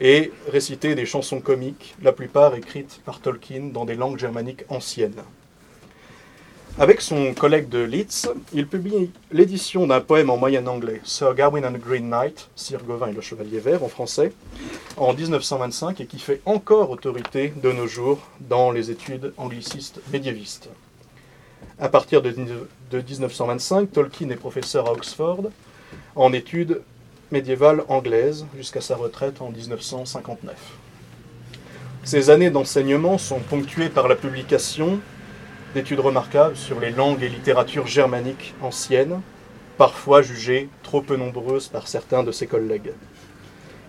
[0.00, 5.22] et réciter des chansons comiques, la plupart écrites par Tolkien dans des langues germaniques anciennes.
[6.80, 11.64] Avec son collègue de Leeds, il publie l'édition d'un poème en moyen anglais, Sir Gawain
[11.64, 14.32] and the Green Knight, Sir Gawain et le Chevalier Vert en français,
[14.96, 20.68] en 1925 et qui fait encore autorité de nos jours dans les études anglicistes médiévistes.
[21.80, 25.50] À partir de, de 1925, Tolkien est professeur à Oxford
[26.14, 26.82] en études
[27.30, 30.54] médiévales anglaises jusqu'à sa retraite en 1959.
[32.04, 34.98] Ces années d'enseignement sont ponctuées par la publication
[35.74, 39.20] d'études remarquables sur les langues et littératures germaniques anciennes,
[39.76, 42.92] parfois jugées trop peu nombreuses par certains de ses collègues.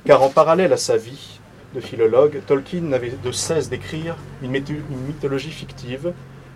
[0.06, 1.40] Car en parallèle à sa vie
[1.74, 6.14] de philologue, Tolkien n'avait de cesse d'écrire une, mythologie fictive,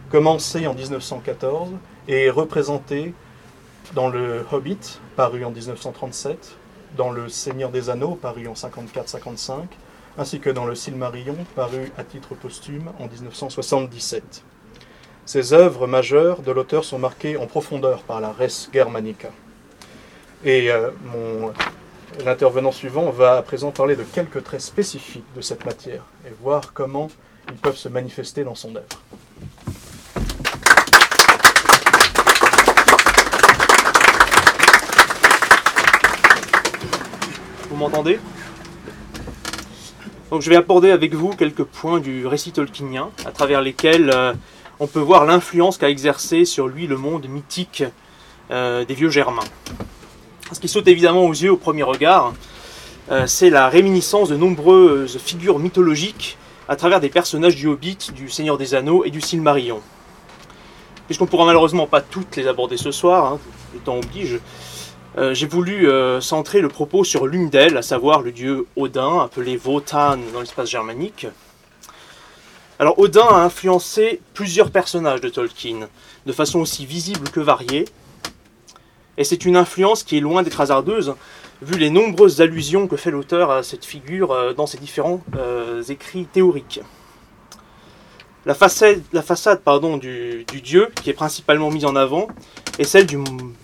[0.10, 1.72] commencé en 1914
[2.08, 3.14] et est représenté
[3.96, 6.58] dans le Hobbit, paru en 1937,
[6.98, 9.54] dans le Seigneur des Anneaux, paru en 54-55,
[10.18, 14.44] ainsi que dans le Silmarillion, paru à titre posthume en 1977.
[15.26, 19.30] Ces œuvres majeures de l'auteur sont marquées en profondeur par la res germanica.
[20.44, 20.92] Et euh,
[22.24, 26.74] L'intervenant suivant va à présent parler de quelques traits spécifiques de cette matière et voir
[26.74, 27.10] comment
[27.50, 28.86] ils peuvent se manifester dans son œuvre.
[37.84, 38.18] M'entendez
[40.32, 44.34] Donc je vais aborder avec vous quelques points du récit tolkienien à travers lesquels euh,
[44.80, 47.84] on peut voir l'influence qu'a exercé sur lui le monde mythique
[48.52, 49.44] euh, des vieux germains.
[50.54, 52.34] Ce qui saute évidemment aux yeux au premier regard,
[53.12, 56.38] euh, c'est la réminiscence de nombreuses figures mythologiques
[56.70, 59.82] à travers des personnages du Hobbit, du Seigneur des Anneaux et du Silmarillion.
[61.08, 63.40] Puisqu'on ne pourra malheureusement pas toutes les aborder ce soir, hein,
[63.74, 64.40] le temps oblige,
[65.18, 69.20] euh, j'ai voulu euh, centrer le propos sur l'une d'elles, à savoir le dieu Odin,
[69.22, 71.28] appelé Wotan dans l'espace germanique.
[72.80, 75.88] Alors Odin a influencé plusieurs personnages de Tolkien,
[76.26, 77.86] de façon aussi visible que variée,
[79.18, 81.14] et c'est une influence qui est loin d'être hasardeuse,
[81.62, 85.22] vu les nombreuses allusions que fait l'auteur à cette figure euh, dans ses différents
[85.88, 86.82] écrits théoriques.
[88.46, 92.28] La façade, la façade pardon, du, dieu, qui est principalement mise en avant,
[92.80, 93.18] est celle du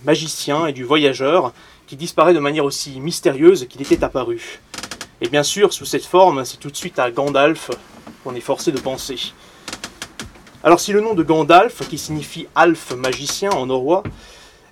[0.04, 1.52] magicien et du voyageur,
[1.86, 4.60] qui disparaît de manière aussi mystérieuse qu'il était apparu.
[5.20, 7.70] Et bien sûr, sous cette forme, c'est tout de suite à Gandalf
[8.22, 9.32] qu'on est forcé de penser.
[10.62, 14.02] Alors si le nom de Gandalf, qui signifie Alf magicien en norrois,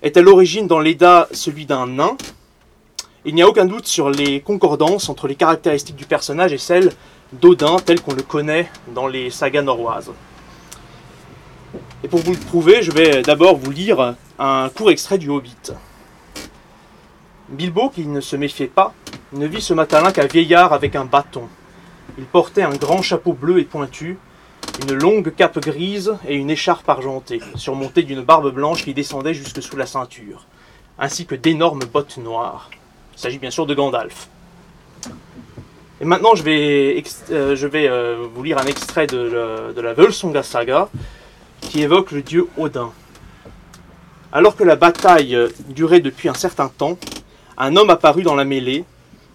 [0.01, 2.15] est à l'origine dans l'Eda celui d'un nain.
[3.25, 6.93] Il n'y a aucun doute sur les concordances entre les caractéristiques du personnage et celles
[7.33, 10.11] d'Odin tel qu'on le connaît dans les sagas norroises.
[12.01, 15.73] Et pour vous le prouver, je vais d'abord vous lire un court extrait du Hobbit.
[17.49, 18.93] Bilbo, qui ne se méfiait pas,
[19.33, 21.49] ne vit ce matin-là qu'un vieillard avec un bâton.
[22.17, 24.17] Il portait un grand chapeau bleu et pointu,
[24.81, 29.61] une longue cape grise et une écharpe argentée, surmontée d'une barbe blanche qui descendait jusque
[29.61, 30.45] sous la ceinture,
[30.99, 32.69] ainsi que d'énormes bottes noires.
[33.15, 34.29] Il s'agit bien sûr de Gandalf.
[35.99, 40.43] Et maintenant, je vais, euh, euh, vous lire un extrait de, la, de la Völsunga
[40.43, 40.87] saga
[41.69, 42.91] qui évoque le dieu Odin.
[44.31, 45.37] Alors que la bataille
[45.69, 46.97] durait depuis un certain temps,
[47.57, 48.85] un homme apparut dans la mêlée,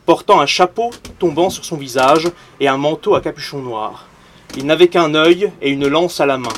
[0.05, 4.09] portant un chapeau tombant sur son visage et un manteau à capuchon noir.
[4.57, 6.53] Il n'avait qu'un œil et une lance à la main.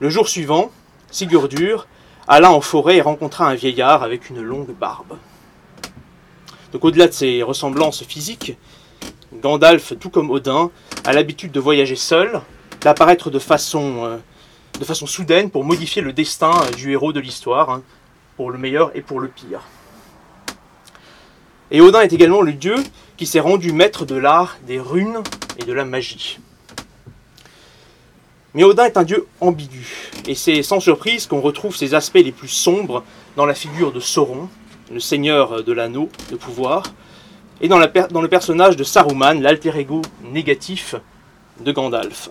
[0.00, 0.72] Le jour suivant,
[1.12, 1.86] Sigurdur
[2.26, 5.18] alla en forêt et rencontra un vieillard avec une longue barbe.
[6.72, 8.56] Donc au-delà de ses ressemblances physiques,
[9.34, 10.70] Gandalf, tout comme Odin,
[11.04, 12.40] a l'habitude de voyager seul,
[12.80, 14.16] d'apparaître de façon, euh,
[14.78, 17.82] de façon soudaine pour modifier le destin du héros de l'histoire, hein,
[18.36, 19.62] pour le meilleur et pour le pire.
[21.70, 22.76] Et Odin est également le dieu
[23.16, 25.22] qui s'est rendu maître de l'art des runes
[25.58, 26.38] et de la magie.
[28.54, 32.32] Mais Odin est un dieu ambigu, et c'est sans surprise qu'on retrouve ses aspects les
[32.32, 33.04] plus sombres
[33.36, 34.48] dans la figure de Sauron,
[34.90, 36.82] le seigneur de l'anneau de pouvoir,
[37.60, 37.78] et dans,
[38.10, 40.02] dans le personnage de Saruman, l'alter ego
[40.32, 40.96] négatif
[41.60, 42.30] de Gandalf.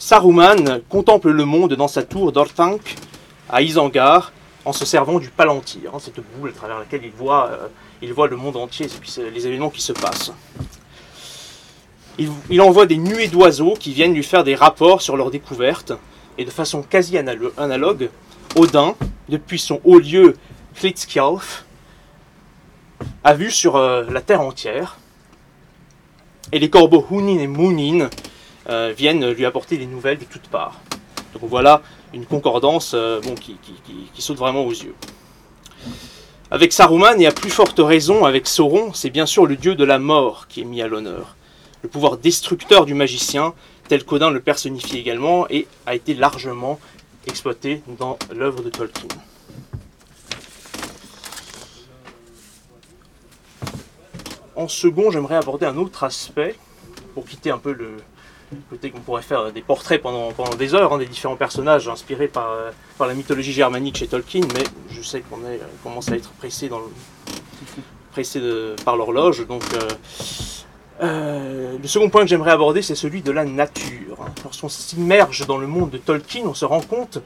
[0.00, 2.80] Saruman contemple le monde dans sa tour d'Orthanc
[3.48, 4.32] à Isengard
[4.64, 8.36] en se servant du palantir, hein, cette boule à travers laquelle il voit, euh, le
[8.36, 10.32] monde entier et les événements qui se passent
[12.50, 15.92] il, envoie des nuées d'oiseaux qui viennent lui faire des rapports sur leurs découvertes.
[16.38, 18.10] Et de façon quasi analogue,
[18.56, 18.94] Odin,
[19.28, 20.36] depuis son haut lieu
[20.80, 21.64] Hlitskjalf,
[23.24, 24.98] a vu sur euh, la terre entière.
[26.52, 28.10] Et les corbeaux Hunin et Munin
[28.68, 30.80] euh, viennent lui apporter des nouvelles de toutes parts.
[31.32, 34.94] Donc voilà une concordance euh, qui, saute vraiment aux yeux.
[36.50, 39.84] Avec Saruman et à plus forte raison avec Sauron, c'est bien sûr le dieu de
[39.84, 41.36] la mort qui est mis à l'honneur
[41.82, 43.54] le pouvoir destructeur du magicien,
[43.88, 46.78] tel qu'Odin le personnifie également, et a été largement
[47.26, 49.08] exploité dans l'œuvre de Tolkien.
[54.56, 56.54] En second, j'aimerais aborder un autre aspect,
[57.14, 57.96] pour quitter un peu le
[58.68, 62.50] côté qu'on pourrait faire des portraits pendant, des heures, hein, des différents personnages inspirés par,
[62.50, 66.30] euh, par la mythologie germanique chez Tolkien, mais je sais qu'on euh, commence à être
[66.30, 66.70] pressé,
[68.84, 69.62] par l'horloge, donc
[71.00, 74.18] euh, le second point que j'aimerais aborder, c'est celui de la nature.
[74.44, 77.18] Lorsqu'on s'immerge dans le monde de Tolkien, on se rend compte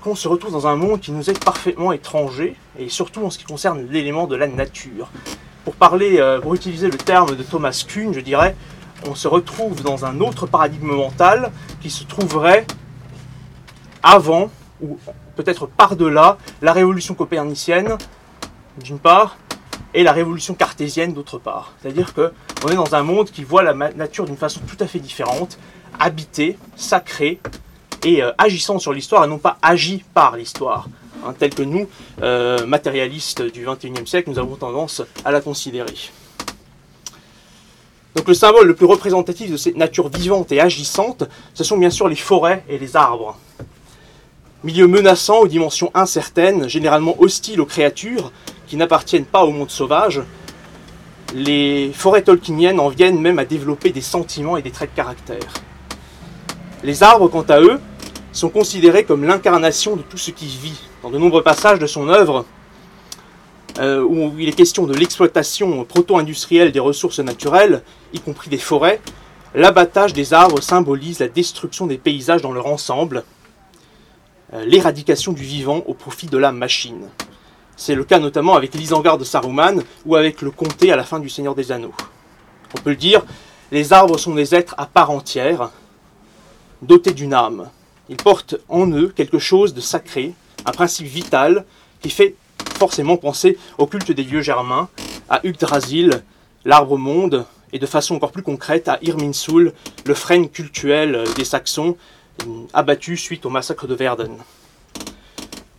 [0.00, 3.38] qu'on se retrouve dans un monde qui nous est parfaitement étranger, et surtout en ce
[3.38, 5.10] qui concerne l'élément de la nature.
[5.64, 8.56] Pour parler, pour utiliser le terme de Thomas Kuhn, je dirais,
[9.08, 12.66] on se retrouve dans un autre paradigme mental qui se trouverait
[14.02, 14.98] avant, ou
[15.36, 17.96] peut-être par-delà, la révolution copernicienne,
[18.82, 19.36] d'une part,
[19.94, 21.74] et la révolution cartésienne, d'autre part.
[21.80, 24.98] C'est-à-dire qu'on est dans un monde qui voit la nature d'une façon tout à fait
[24.98, 25.58] différente,
[25.98, 27.40] habité, sacré,
[28.04, 30.88] et euh, agissant sur l'histoire, et non pas agi par l'histoire.
[31.24, 31.88] Hein, tel que nous,
[32.22, 35.94] euh, matérialistes du XXIe siècle, nous avons tendance à la considérer.
[38.14, 41.90] Donc le symbole le plus représentatif de cette nature vivante et agissante, ce sont bien
[41.90, 43.38] sûr les forêts et les arbres.
[44.64, 48.30] Milieu menaçant aux dimensions incertaines, généralement hostiles aux créatures
[48.66, 50.22] qui n'appartiennent pas au monde sauvage,
[51.34, 55.52] les forêts tolkieniennes en viennent même à développer des sentiments et des traits de caractère.
[56.84, 57.80] Les arbres, quant à eux,
[58.32, 60.80] sont considérés comme l'incarnation de tout ce qui vit.
[61.02, 62.44] Dans de nombreux passages de son œuvre,
[63.78, 67.82] euh, où il est question de l'exploitation proto-industrielle des ressources naturelles,
[68.12, 69.00] y compris des forêts,
[69.54, 73.24] l'abattage des arbres symbolise la destruction des paysages dans leur ensemble,
[74.52, 77.08] euh, l'éradication du vivant au profit de la machine.
[77.76, 81.18] C'est le cas notamment avec l'Isengard de Saruman ou avec le comté à la fin
[81.18, 81.94] du Seigneur des Anneaux.
[82.76, 83.24] On peut le dire,
[83.70, 85.70] les arbres sont des êtres à part entière,
[86.82, 87.70] dotés d'une âme.
[88.10, 90.34] Ils portent en eux quelque chose de sacré,
[90.66, 91.64] un principe vital
[92.02, 92.34] qui fait
[92.82, 94.88] forcément penser au culte des dieux germains,
[95.30, 96.24] à Yggdrasil,
[96.64, 99.72] l'arbre monde, et de façon encore plus concrète à Irminsul,
[100.04, 101.96] le frêne cultuel des Saxons,
[102.72, 104.32] abattu suite au massacre de Verden.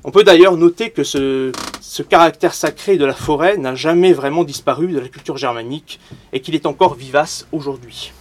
[0.05, 4.45] On peut d'ailleurs noter que ce, ce, caractère sacré de la forêt n'a jamais vraiment
[4.45, 5.99] disparu de la culture germanique
[6.31, 8.13] et qu'il est encore vivace aujourd'hui.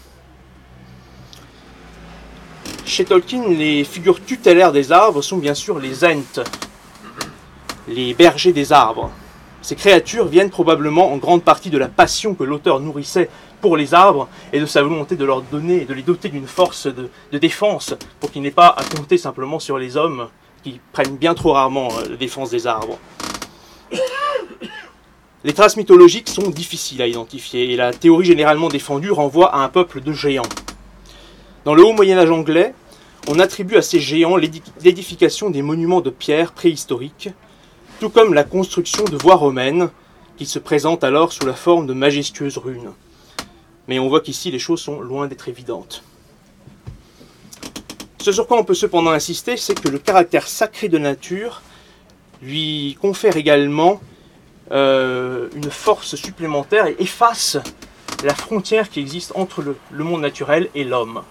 [2.84, 6.42] Chez Tolkien, les figures tutélaires des arbres sont bien sûr les Ent,
[7.88, 9.10] les bergers des arbres.
[9.62, 13.94] Ces créatures viennent probablement en grande partie de la passion que l'auteur nourrissait pour les
[13.94, 17.94] arbres et de sa volonté de leur donner, de les doter d'une force de, défense
[18.18, 20.28] pour qu'ils n'aient pas à compter simplement sur les hommes
[20.64, 22.98] qui prennent bien trop rarement euh, la défense des arbres.
[25.44, 29.68] Les traces mythologiques sont difficiles à identifier et la théorie généralement défendue renvoie à un
[29.68, 30.42] peuple de géants.
[31.64, 32.74] Dans le haut Moyen Âge anglais,
[33.28, 37.30] on attribue à ces géants l'édification des monuments de pierre préhistoriques,
[38.02, 39.88] tout comme la construction de voies romaines,
[40.36, 42.90] qui se présentent alors sous la forme de majestueuses runes.
[43.86, 46.02] Mais on voit qu'ici les choses sont loin d'être évidentes.
[48.18, 51.62] Ce sur quoi on peut cependant insister, c'est que le caractère sacré de nature
[52.42, 54.00] lui confère également
[54.72, 57.56] euh, une force supplémentaire et efface
[58.24, 61.22] la frontière qui existe entre le monde naturel et l'homme.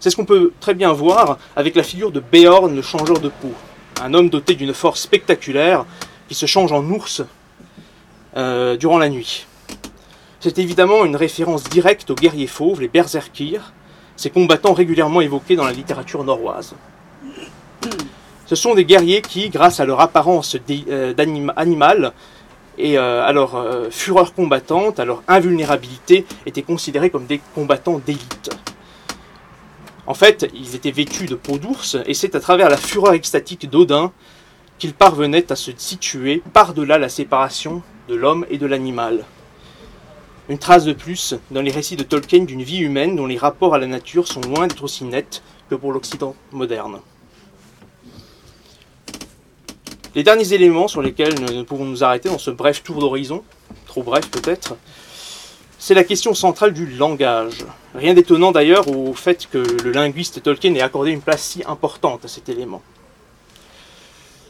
[0.00, 3.30] C'est ce qu'on peut très bien voir avec la figure de Beorn, le changeur de
[3.30, 3.54] peau
[4.00, 5.84] un homme doté d'une force spectaculaire
[6.28, 7.22] qui se change en ours
[8.36, 9.46] euh, durant la nuit.
[10.40, 13.72] C'est évidemment une référence directe aux guerriers fauves, les berserkirs,
[14.16, 16.74] ces combattants régulièrement évoqués dans la littérature norroise.
[18.46, 20.56] Ce sont des guerriers qui, grâce à leur apparence
[20.88, 21.14] euh,
[21.56, 22.12] animale
[22.78, 28.50] et euh, à leur fureur combattante, à leur invulnérabilité, étaient considérés comme des combattants d'élite.
[30.12, 33.70] En fait, ils étaient vêtus de peau d'ours, et c'est à travers la fureur extatique
[33.70, 34.12] d'Odin
[34.78, 39.24] qu'ils parvenaient à se situer par-delà la séparation de l'homme et de l'animal.
[40.50, 43.74] Une trace de plus dans les récits de Tolkien d'une vie humaine dont les rapports
[43.74, 47.00] à la nature sont loin d'être aussi nets que pour l'Occident moderne.
[50.14, 53.42] Les derniers éléments sur lesquels nous pouvons nous arrêter dans ce bref tour d'horizon,
[53.86, 54.76] trop bref peut-être,
[55.84, 57.64] c'est la question centrale du langage.
[57.92, 62.24] Rien d'étonnant d'ailleurs au fait que le linguiste Tolkien ait accordé une place si importante
[62.24, 62.80] à cet élément.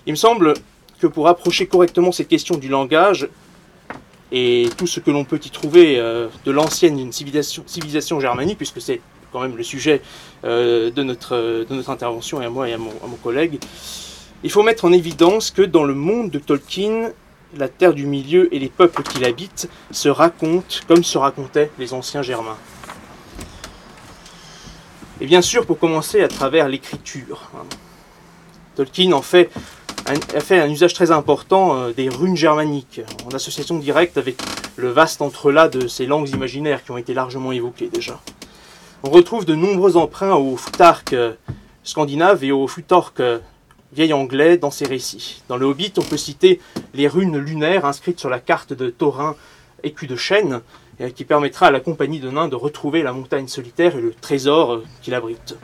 [0.05, 0.53] Il me semble
[1.01, 3.31] que pour approcher correctement cette question du langage
[4.31, 9.01] et tout ce que l'on peut y trouver euh, de l'ancienne civilisation, germanique, puisque c'est
[9.33, 10.03] quand même le sujet
[10.45, 13.59] euh, de, notre, de notre intervention et à moi et à mon collègue,
[14.45, 17.11] il faut mettre en évidence que dans le monde de Tolkien,
[17.57, 21.95] la terre du milieu et les peuples qui l'habitent se racontent comme se racontaient les
[21.95, 22.59] anciens Germains.
[25.21, 27.51] Et bien sûr, pour commencer, à travers l'écriture.
[28.75, 29.51] Tolkien en fait,
[30.07, 34.37] a fait un usage très important euh, des runes germaniques, en association directe avec
[34.77, 38.21] le vaste entrelac de ces langues imaginaires qui ont été largement évoquées déjà.
[39.05, 41.35] On retrouve de nombreux emprunts au futark euh,
[41.85, 43.39] scandinave et au futork euh,
[43.93, 45.43] vieil anglais dans ses récits.
[45.49, 46.61] Dans le Hobbit, on peut citer
[46.95, 49.37] les runes lunaires inscrites sur la carte de Thorin
[49.83, 50.61] écu de chêne,
[51.17, 54.83] qui permettra à la compagnie de nains de retrouver la montagne solitaire et le trésor
[55.03, 55.57] qu'il abrite.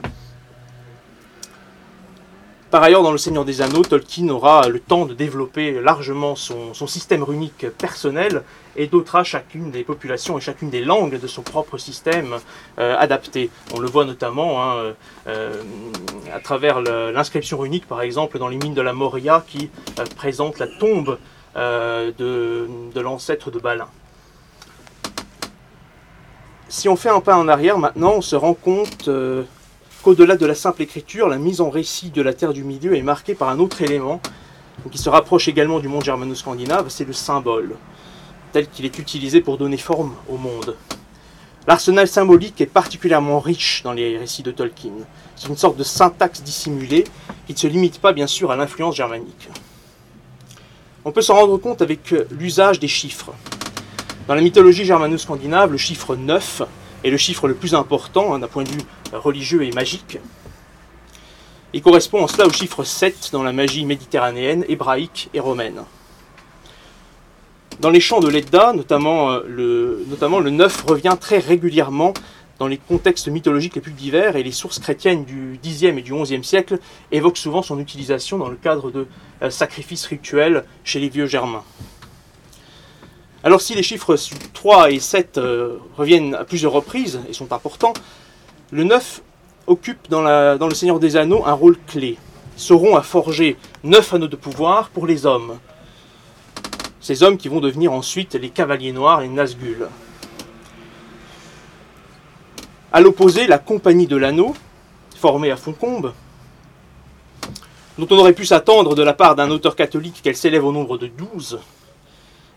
[2.71, 6.73] Par ailleurs, dans Le Seigneur des Anneaux, Tolkien aura le temps de développer largement son,
[6.85, 8.43] système runique personnel
[8.75, 12.35] et dotera chacune des populations et chacune des langues de son propre système
[12.77, 13.49] euh, adapté.
[13.73, 14.93] On le voit notamment hein,
[15.25, 15.63] euh,
[16.31, 20.59] à travers l'inscription runique, par exemple, dans les mines de la Moria qui euh, présente
[20.59, 21.17] la tombe
[21.55, 22.11] de,
[22.93, 23.87] de l'ancêtre de Balin.
[26.67, 29.09] Si on fait un pas en arrière maintenant, on se rend compte
[30.01, 33.01] qu'au-delà de la simple écriture, la mise en récit de la Terre du Milieu est
[33.01, 34.21] marquée par un autre élément
[34.91, 37.75] qui se rapproche également du monde germano-scandinave, c'est le symbole,
[38.53, 40.75] tel qu'il est utilisé pour donner forme au monde.
[41.67, 44.93] L'arsenal symbolique est particulièrement riche dans les récits de Tolkien.
[45.35, 47.03] C'est une sorte de syntaxe dissimulée
[47.45, 49.49] qui ne se limite pas bien sûr à l'influence germanique.
[51.05, 53.33] On peut s'en rendre compte avec l'usage des chiffres.
[54.27, 56.63] Dans la mythologie germano-scandinave, le chiffre 9
[57.03, 58.81] est le chiffre le plus important hein, d'un point de vue
[59.13, 60.19] religieux et magique.
[61.73, 65.83] Il correspond en cela au chiffre 7 dans la magie méditerranéenne, hébraïque et romaine.
[67.79, 72.13] Dans les chants de l'Edda, notamment euh, le, notamment le 9 revient très régulièrement
[72.57, 76.13] dans les contextes mythologiques les plus divers et les sources chrétiennes du Xe et du
[76.13, 76.79] XIe siècle
[77.11, 79.07] évoquent souvent son utilisation dans le cadre de
[79.41, 81.63] euh, sacrifices rituels chez les vieux germains.
[83.43, 84.17] Alors si les chiffres
[84.53, 87.93] 3 et 7 euh, reviennent à plusieurs reprises et sont importants,
[88.71, 89.21] le 9
[89.67, 92.17] occupe dans, le Seigneur des Anneaux un rôle clé.
[92.57, 95.57] Seront à forger 9 anneaux de pouvoir pour les hommes.
[96.99, 99.87] Ces hommes qui vont devenir ensuite les cavaliers noirs, les Nazgûl.
[102.91, 104.53] À l'opposé, la compagnie de l'anneau,
[105.15, 106.11] formée à Foncombe,
[107.97, 110.97] dont on aurait pu s'attendre de la part d'un auteur catholique qu'elle s'élève au nombre
[110.97, 111.59] de 12,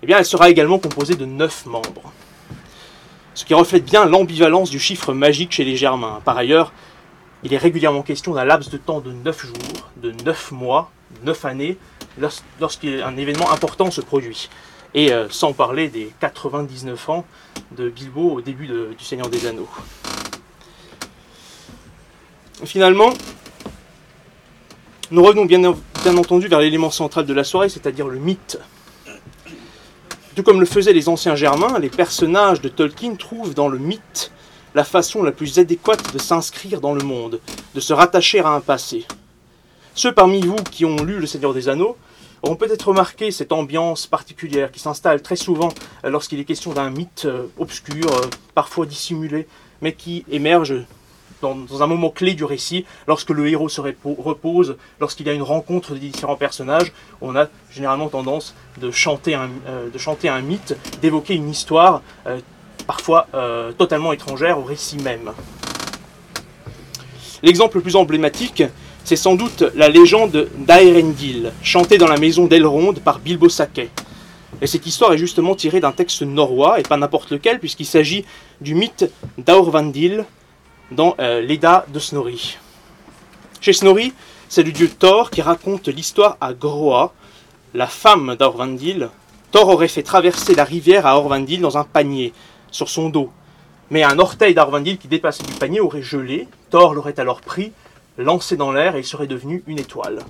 [0.03, 2.13] eh elle sera également composée de neuf membres.
[3.35, 6.21] Ce qui reflète bien l'ambivalence du chiffre magique chez les Germains.
[6.25, 6.73] Par ailleurs,
[7.45, 10.91] il est régulièrement question d'un laps de temps de 9 jours, de 9 mois,
[11.25, 11.79] 9 années,
[12.61, 14.49] lorsqu'un événement important se produit.
[14.95, 17.25] Et euh, sans parler des 99 ans
[17.71, 19.69] de Bilbo au début du Seigneur des Anneaux.
[22.65, 23.11] Finalement,
[25.11, 25.65] nous revenons bien
[26.07, 28.59] entendu vers l'élément central de la soirée, c'est-à-dire le mythe
[30.35, 34.33] tout comme le faisaient les anciens germains, les personnages de Tolkien trouvent dans le mythe
[34.75, 37.41] la façon la plus adéquate de s'inscrire dans le monde,
[37.75, 39.05] de se rattacher à un passé.
[39.95, 41.97] Ceux parmi vous qui ont lu Le Seigneur des Anneaux
[42.43, 45.69] auront peut-être remarqué cette ambiance particulière qui s'installe très souvent
[46.03, 49.47] lorsqu'il est question d'un mythe euh, obscur, euh, parfois dissimulé,
[49.83, 50.75] mais qui émerge
[51.43, 55.43] dans, un moment clé du récit, lorsque le héros se repose, lorsqu'il y a une
[55.43, 61.51] rencontre des différents personnages, on a généralement tendance de chanter un, euh, mythe, d'évoquer une
[61.51, 62.41] histoire, euh,
[62.87, 65.33] parfois euh, totalement étrangère au récit même.
[67.43, 68.63] L'exemple le plus emblématique,
[69.05, 73.91] c'est sans doute la légende d'Aerendil, chantée dans la maison d'Elrond par Bilbo Saquet.
[74.61, 78.25] Et cette histoire est justement tirée d'un texte norrois, et pas n'importe lequel, puisqu'il s'agit
[78.61, 80.25] du mythe d'Aurvandil,
[80.95, 82.59] dans euh, l'Eda de Snorri.
[83.61, 84.13] Chez Snorri,
[84.49, 87.13] c'est le dieu Thor qui raconte l'histoire à Groa,
[87.75, 89.09] la femme d'Orvandil.
[89.51, 92.33] Thor aurait fait traverser la rivière à Orvandil dans un panier,
[92.71, 93.31] sur son dos.
[93.91, 96.49] Mais un orteil d'Orvandil qui dépassait du panier aurait gelé.
[96.71, 97.73] Thor l'aurait alors pris,
[98.19, 100.21] lancé dans l'air et il serait devenu une étoile.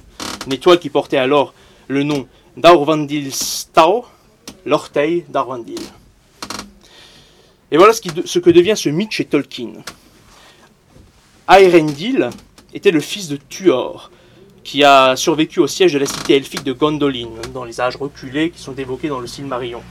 [0.46, 1.54] Une étoile qui portait alors
[1.88, 4.04] le nom d'Aurvandil Stau,
[4.66, 5.80] l'orteil d'Orvandil.
[7.70, 9.72] Et voilà ce, ce que devient ce mythe chez Tolkien.
[11.60, 12.30] Aerendil
[12.74, 14.10] était le fils de Tuor,
[14.64, 18.50] qui a survécu au siège de la cité elfique de Gondolin, dans les âges reculés
[18.50, 19.82] qui sont évoqués dans le Silmarillion.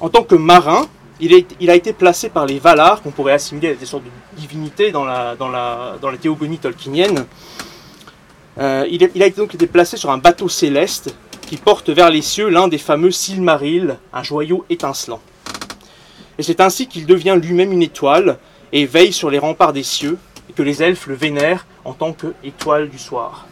[0.00, 0.86] En tant que marin,
[1.20, 4.92] il, a été placé par les Valar, qu'on pourrait assimiler à des sortes de divinités
[4.92, 7.26] dans la, dans la, théogonie tolkienienne.
[8.58, 11.14] Euh, il, a, donc été placé sur un bateau céleste
[11.46, 15.20] qui porte vers les cieux l'un des fameux Silmarils, un joyau étincelant.
[16.38, 18.38] Et c'est ainsi qu'il devient lui-même une étoile,
[18.76, 20.18] et veille sur les remparts des cieux,
[20.50, 23.46] et que les elfes le vénèrent en tant qu'étoile du soir.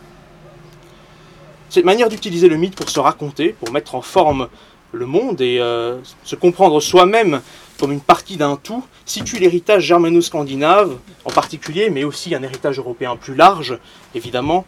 [1.71, 4.49] Cette manière d'utiliser le mythe pour se raconter, pour mettre en forme
[4.93, 7.41] le monde et euh, se comprendre soi-même
[7.79, 13.17] comme une partie d'un tout, situe l'héritage germano-scandinave en particulier, mais aussi un héritage européen
[13.17, 13.79] plus large,
[14.15, 14.67] évidemment,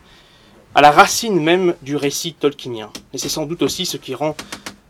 [0.74, 2.90] à la racine même du récit tolkienien.
[3.12, 4.34] Et c'est sans doute aussi ce qui rend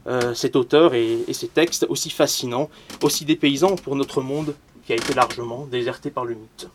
[0.06, 2.70] euh, cet auteur et, et ses textes aussi fascinants,
[3.02, 4.54] aussi dépaysants pour notre monde
[4.86, 6.68] qui a été largement déserté par le mythe.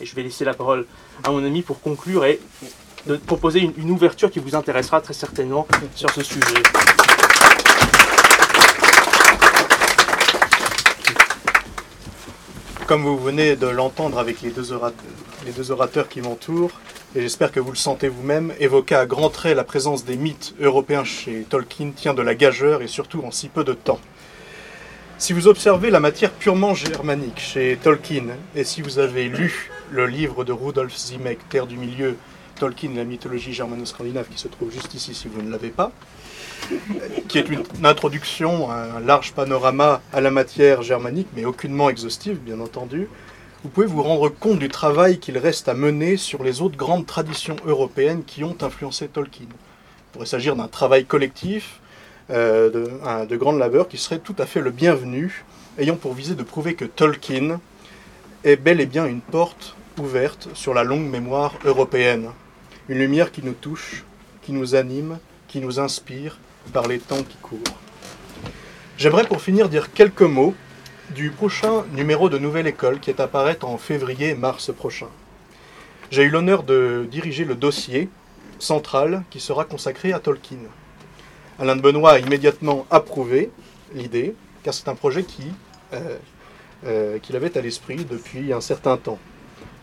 [0.00, 0.86] Et je vais laisser la parole
[1.22, 2.40] à mon ami pour conclure et
[3.06, 6.62] de proposer une, ouverture qui vous intéressera très certainement sur ce sujet.
[12.86, 15.04] Comme vous venez de l'entendre avec les deux, orateurs,
[15.44, 16.80] les deux orateurs qui m'entourent,
[17.14, 20.54] et j'espère que vous le sentez vous-même, évoquer à grands traits la présence des mythes
[20.60, 24.00] européens chez Tolkien tient de la gageure et surtout en si peu de temps.
[25.22, 28.24] Si vous observez la matière purement germanique chez Tolkien,
[28.56, 32.16] et si vous avez lu le livre de Rudolf Ziemek, Terre du Milieu,
[32.58, 35.92] Tolkien, la mythologie germano-scandinave, qui se trouve juste ici si vous ne l'avez pas,
[37.28, 42.58] qui est une introduction, un large panorama à la matière germanique, mais aucunement exhaustive, bien
[42.58, 43.06] entendu,
[43.62, 47.06] vous pouvez vous rendre compte du travail qu'il reste à mener sur les autres grandes
[47.06, 49.46] traditions européennes qui ont influencé Tolkien.
[49.48, 51.78] Il pourrait s'agir d'un travail collectif,
[52.32, 55.44] euh, de, un, de qui serait tout à fait le bienvenu,
[55.78, 57.60] ayant pour visée de prouver que Tolkien
[58.44, 62.30] est bel et bien une porte ouverte sur la longue mémoire européenne.
[62.88, 64.04] Une lumière qui nous touche,
[64.42, 65.18] qui nous anime,
[65.48, 66.38] qui nous inspire
[66.72, 67.78] par les temps qui courent.
[68.96, 70.54] J'aimerais pour finir dire quelques mots
[71.14, 75.08] du prochain numéro de Nouvelle École qui est à paraître en février-mars prochain.
[76.10, 78.08] J'ai eu l'honneur de diriger le dossier
[78.58, 80.58] central qui sera consacré à Tolkien.
[81.62, 83.48] Alain de Benoît a immédiatement approuvé
[83.94, 84.34] l'idée,
[84.64, 85.44] car c'est un projet qui,
[85.92, 86.16] euh,
[86.84, 89.20] euh, qu'il avait à l'esprit depuis un certain temps.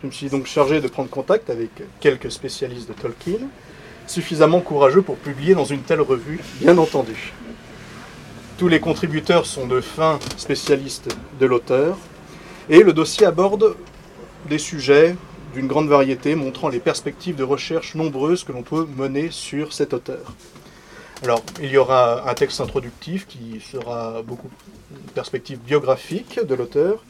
[0.02, 1.70] Je me suis donc chargé de prendre contact avec
[2.02, 3.48] quelques spécialistes de Tolkien,
[4.08, 7.32] suffisamment courageux pour publier dans une telle revue, bien entendu.
[8.58, 11.98] Tous les contributeurs sont de fins spécialistes de l'auteur,
[12.70, 13.78] et le dossier aborde
[14.50, 15.16] des sujets
[15.54, 19.94] d'une grande variété, montrant les perspectives de recherche nombreuses que l'on peut mener sur cet
[19.94, 20.34] auteur.
[21.22, 24.50] Alors, il y aura un texte introductif qui sera beaucoup
[24.90, 27.04] une perspective biographique de l'auteur.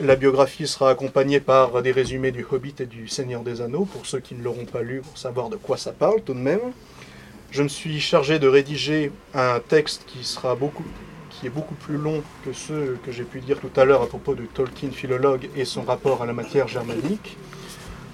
[0.00, 4.06] La biographie sera accompagnée par des résumés du Hobbit et du Seigneur des Anneaux, pour
[4.06, 6.72] ceux qui ne l'auront pas lu, pour savoir de quoi ça parle tout de même.
[7.50, 10.84] Je me suis chargé de rédiger un texte qui sera beaucoup
[11.28, 14.06] qui est beaucoup plus long que ceux que j'ai pu dire tout à l'heure à
[14.06, 17.36] propos de Tolkien philologue et son rapport à la matière germanique.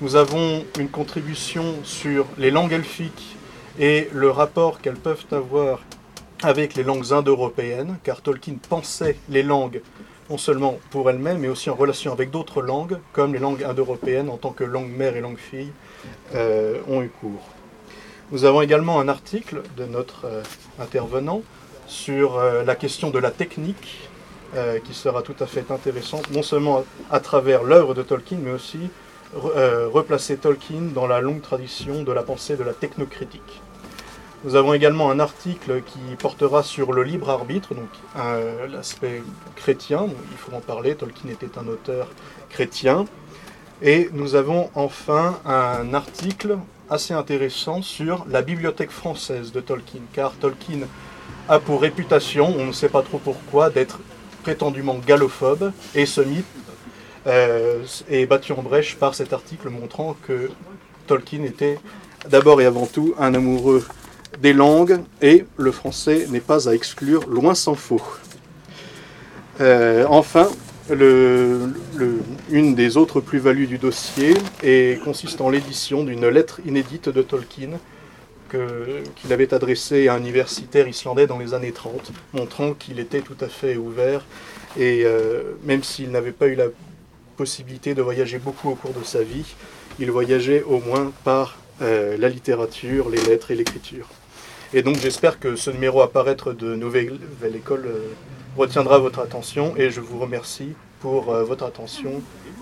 [0.01, 3.38] Nous avons une contribution sur les langues elfiques
[3.79, 5.81] et le rapport qu'elles peuvent avoir
[6.43, 9.81] avec les langues indo-européennes, car Tolkien pensait les langues
[10.31, 14.29] non seulement pour elles-mêmes, mais aussi en relation avec d'autres langues, comme les langues indo-européennes
[14.29, 15.73] en tant que langue mère et langue fille
[16.35, 17.49] euh, ont eu cours.
[18.31, 20.43] Nous avons également un article de notre euh,
[20.79, 21.43] intervenant
[21.87, 24.09] sur euh, la question de la technique,
[24.87, 28.79] qui sera tout à fait intéressante, non seulement à, travers l'œuvre de Tolkien, mais aussi
[29.35, 33.61] replacer Tolkien dans la longue tradition de la pensée de la technocritique.
[34.45, 37.89] Nous avons également un article qui portera sur le libre arbitre, donc
[38.71, 39.21] l'aspect
[39.57, 42.09] chrétien, il faut en parler, Tolkien était un auteur
[42.49, 43.05] chrétien.
[43.83, 46.59] Et nous avons enfin un article
[46.89, 50.81] assez intéressant sur la bibliothèque française de Tolkien, car Tolkien
[51.49, 53.99] a pour réputation, on ne sait pas trop pourquoi, d'être
[54.43, 56.47] prétendument gallophobe, et ce mythe
[57.27, 60.51] euh, est battu en brèche par cet article montrant que
[61.07, 61.79] Tolkien était
[62.29, 63.85] d'abord et avant tout un amoureux
[64.41, 68.03] des langues, et le français n'est pas à exclure, loin s'en faut.
[69.61, 70.49] Euh, enfin,
[70.91, 74.35] une des autres plus-values du dossier
[75.05, 77.79] consiste en l'édition d'une lettre inédite de Tolkien
[78.49, 83.37] qu'il avait adressée à un universitaire islandais dans les années 30, montrant qu'il était tout
[83.41, 84.25] à fait ouvert
[84.77, 86.67] et euh, même s'il n'avait pas eu la
[87.37, 89.55] possibilité de voyager beaucoup au cours de sa vie,
[89.99, 94.09] il voyageait au moins par euh, la littérature, les lettres et l'écriture.
[94.75, 98.09] Et donc j'espère que ce numéro à paraître de Nouvelle, Nouvelle École euh,
[98.57, 102.21] retiendra votre attention et je vous remercie pour euh, votre attention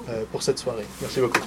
[0.08, 0.86] euh, pour cette soirée.
[1.00, 1.40] Merci beaucoup.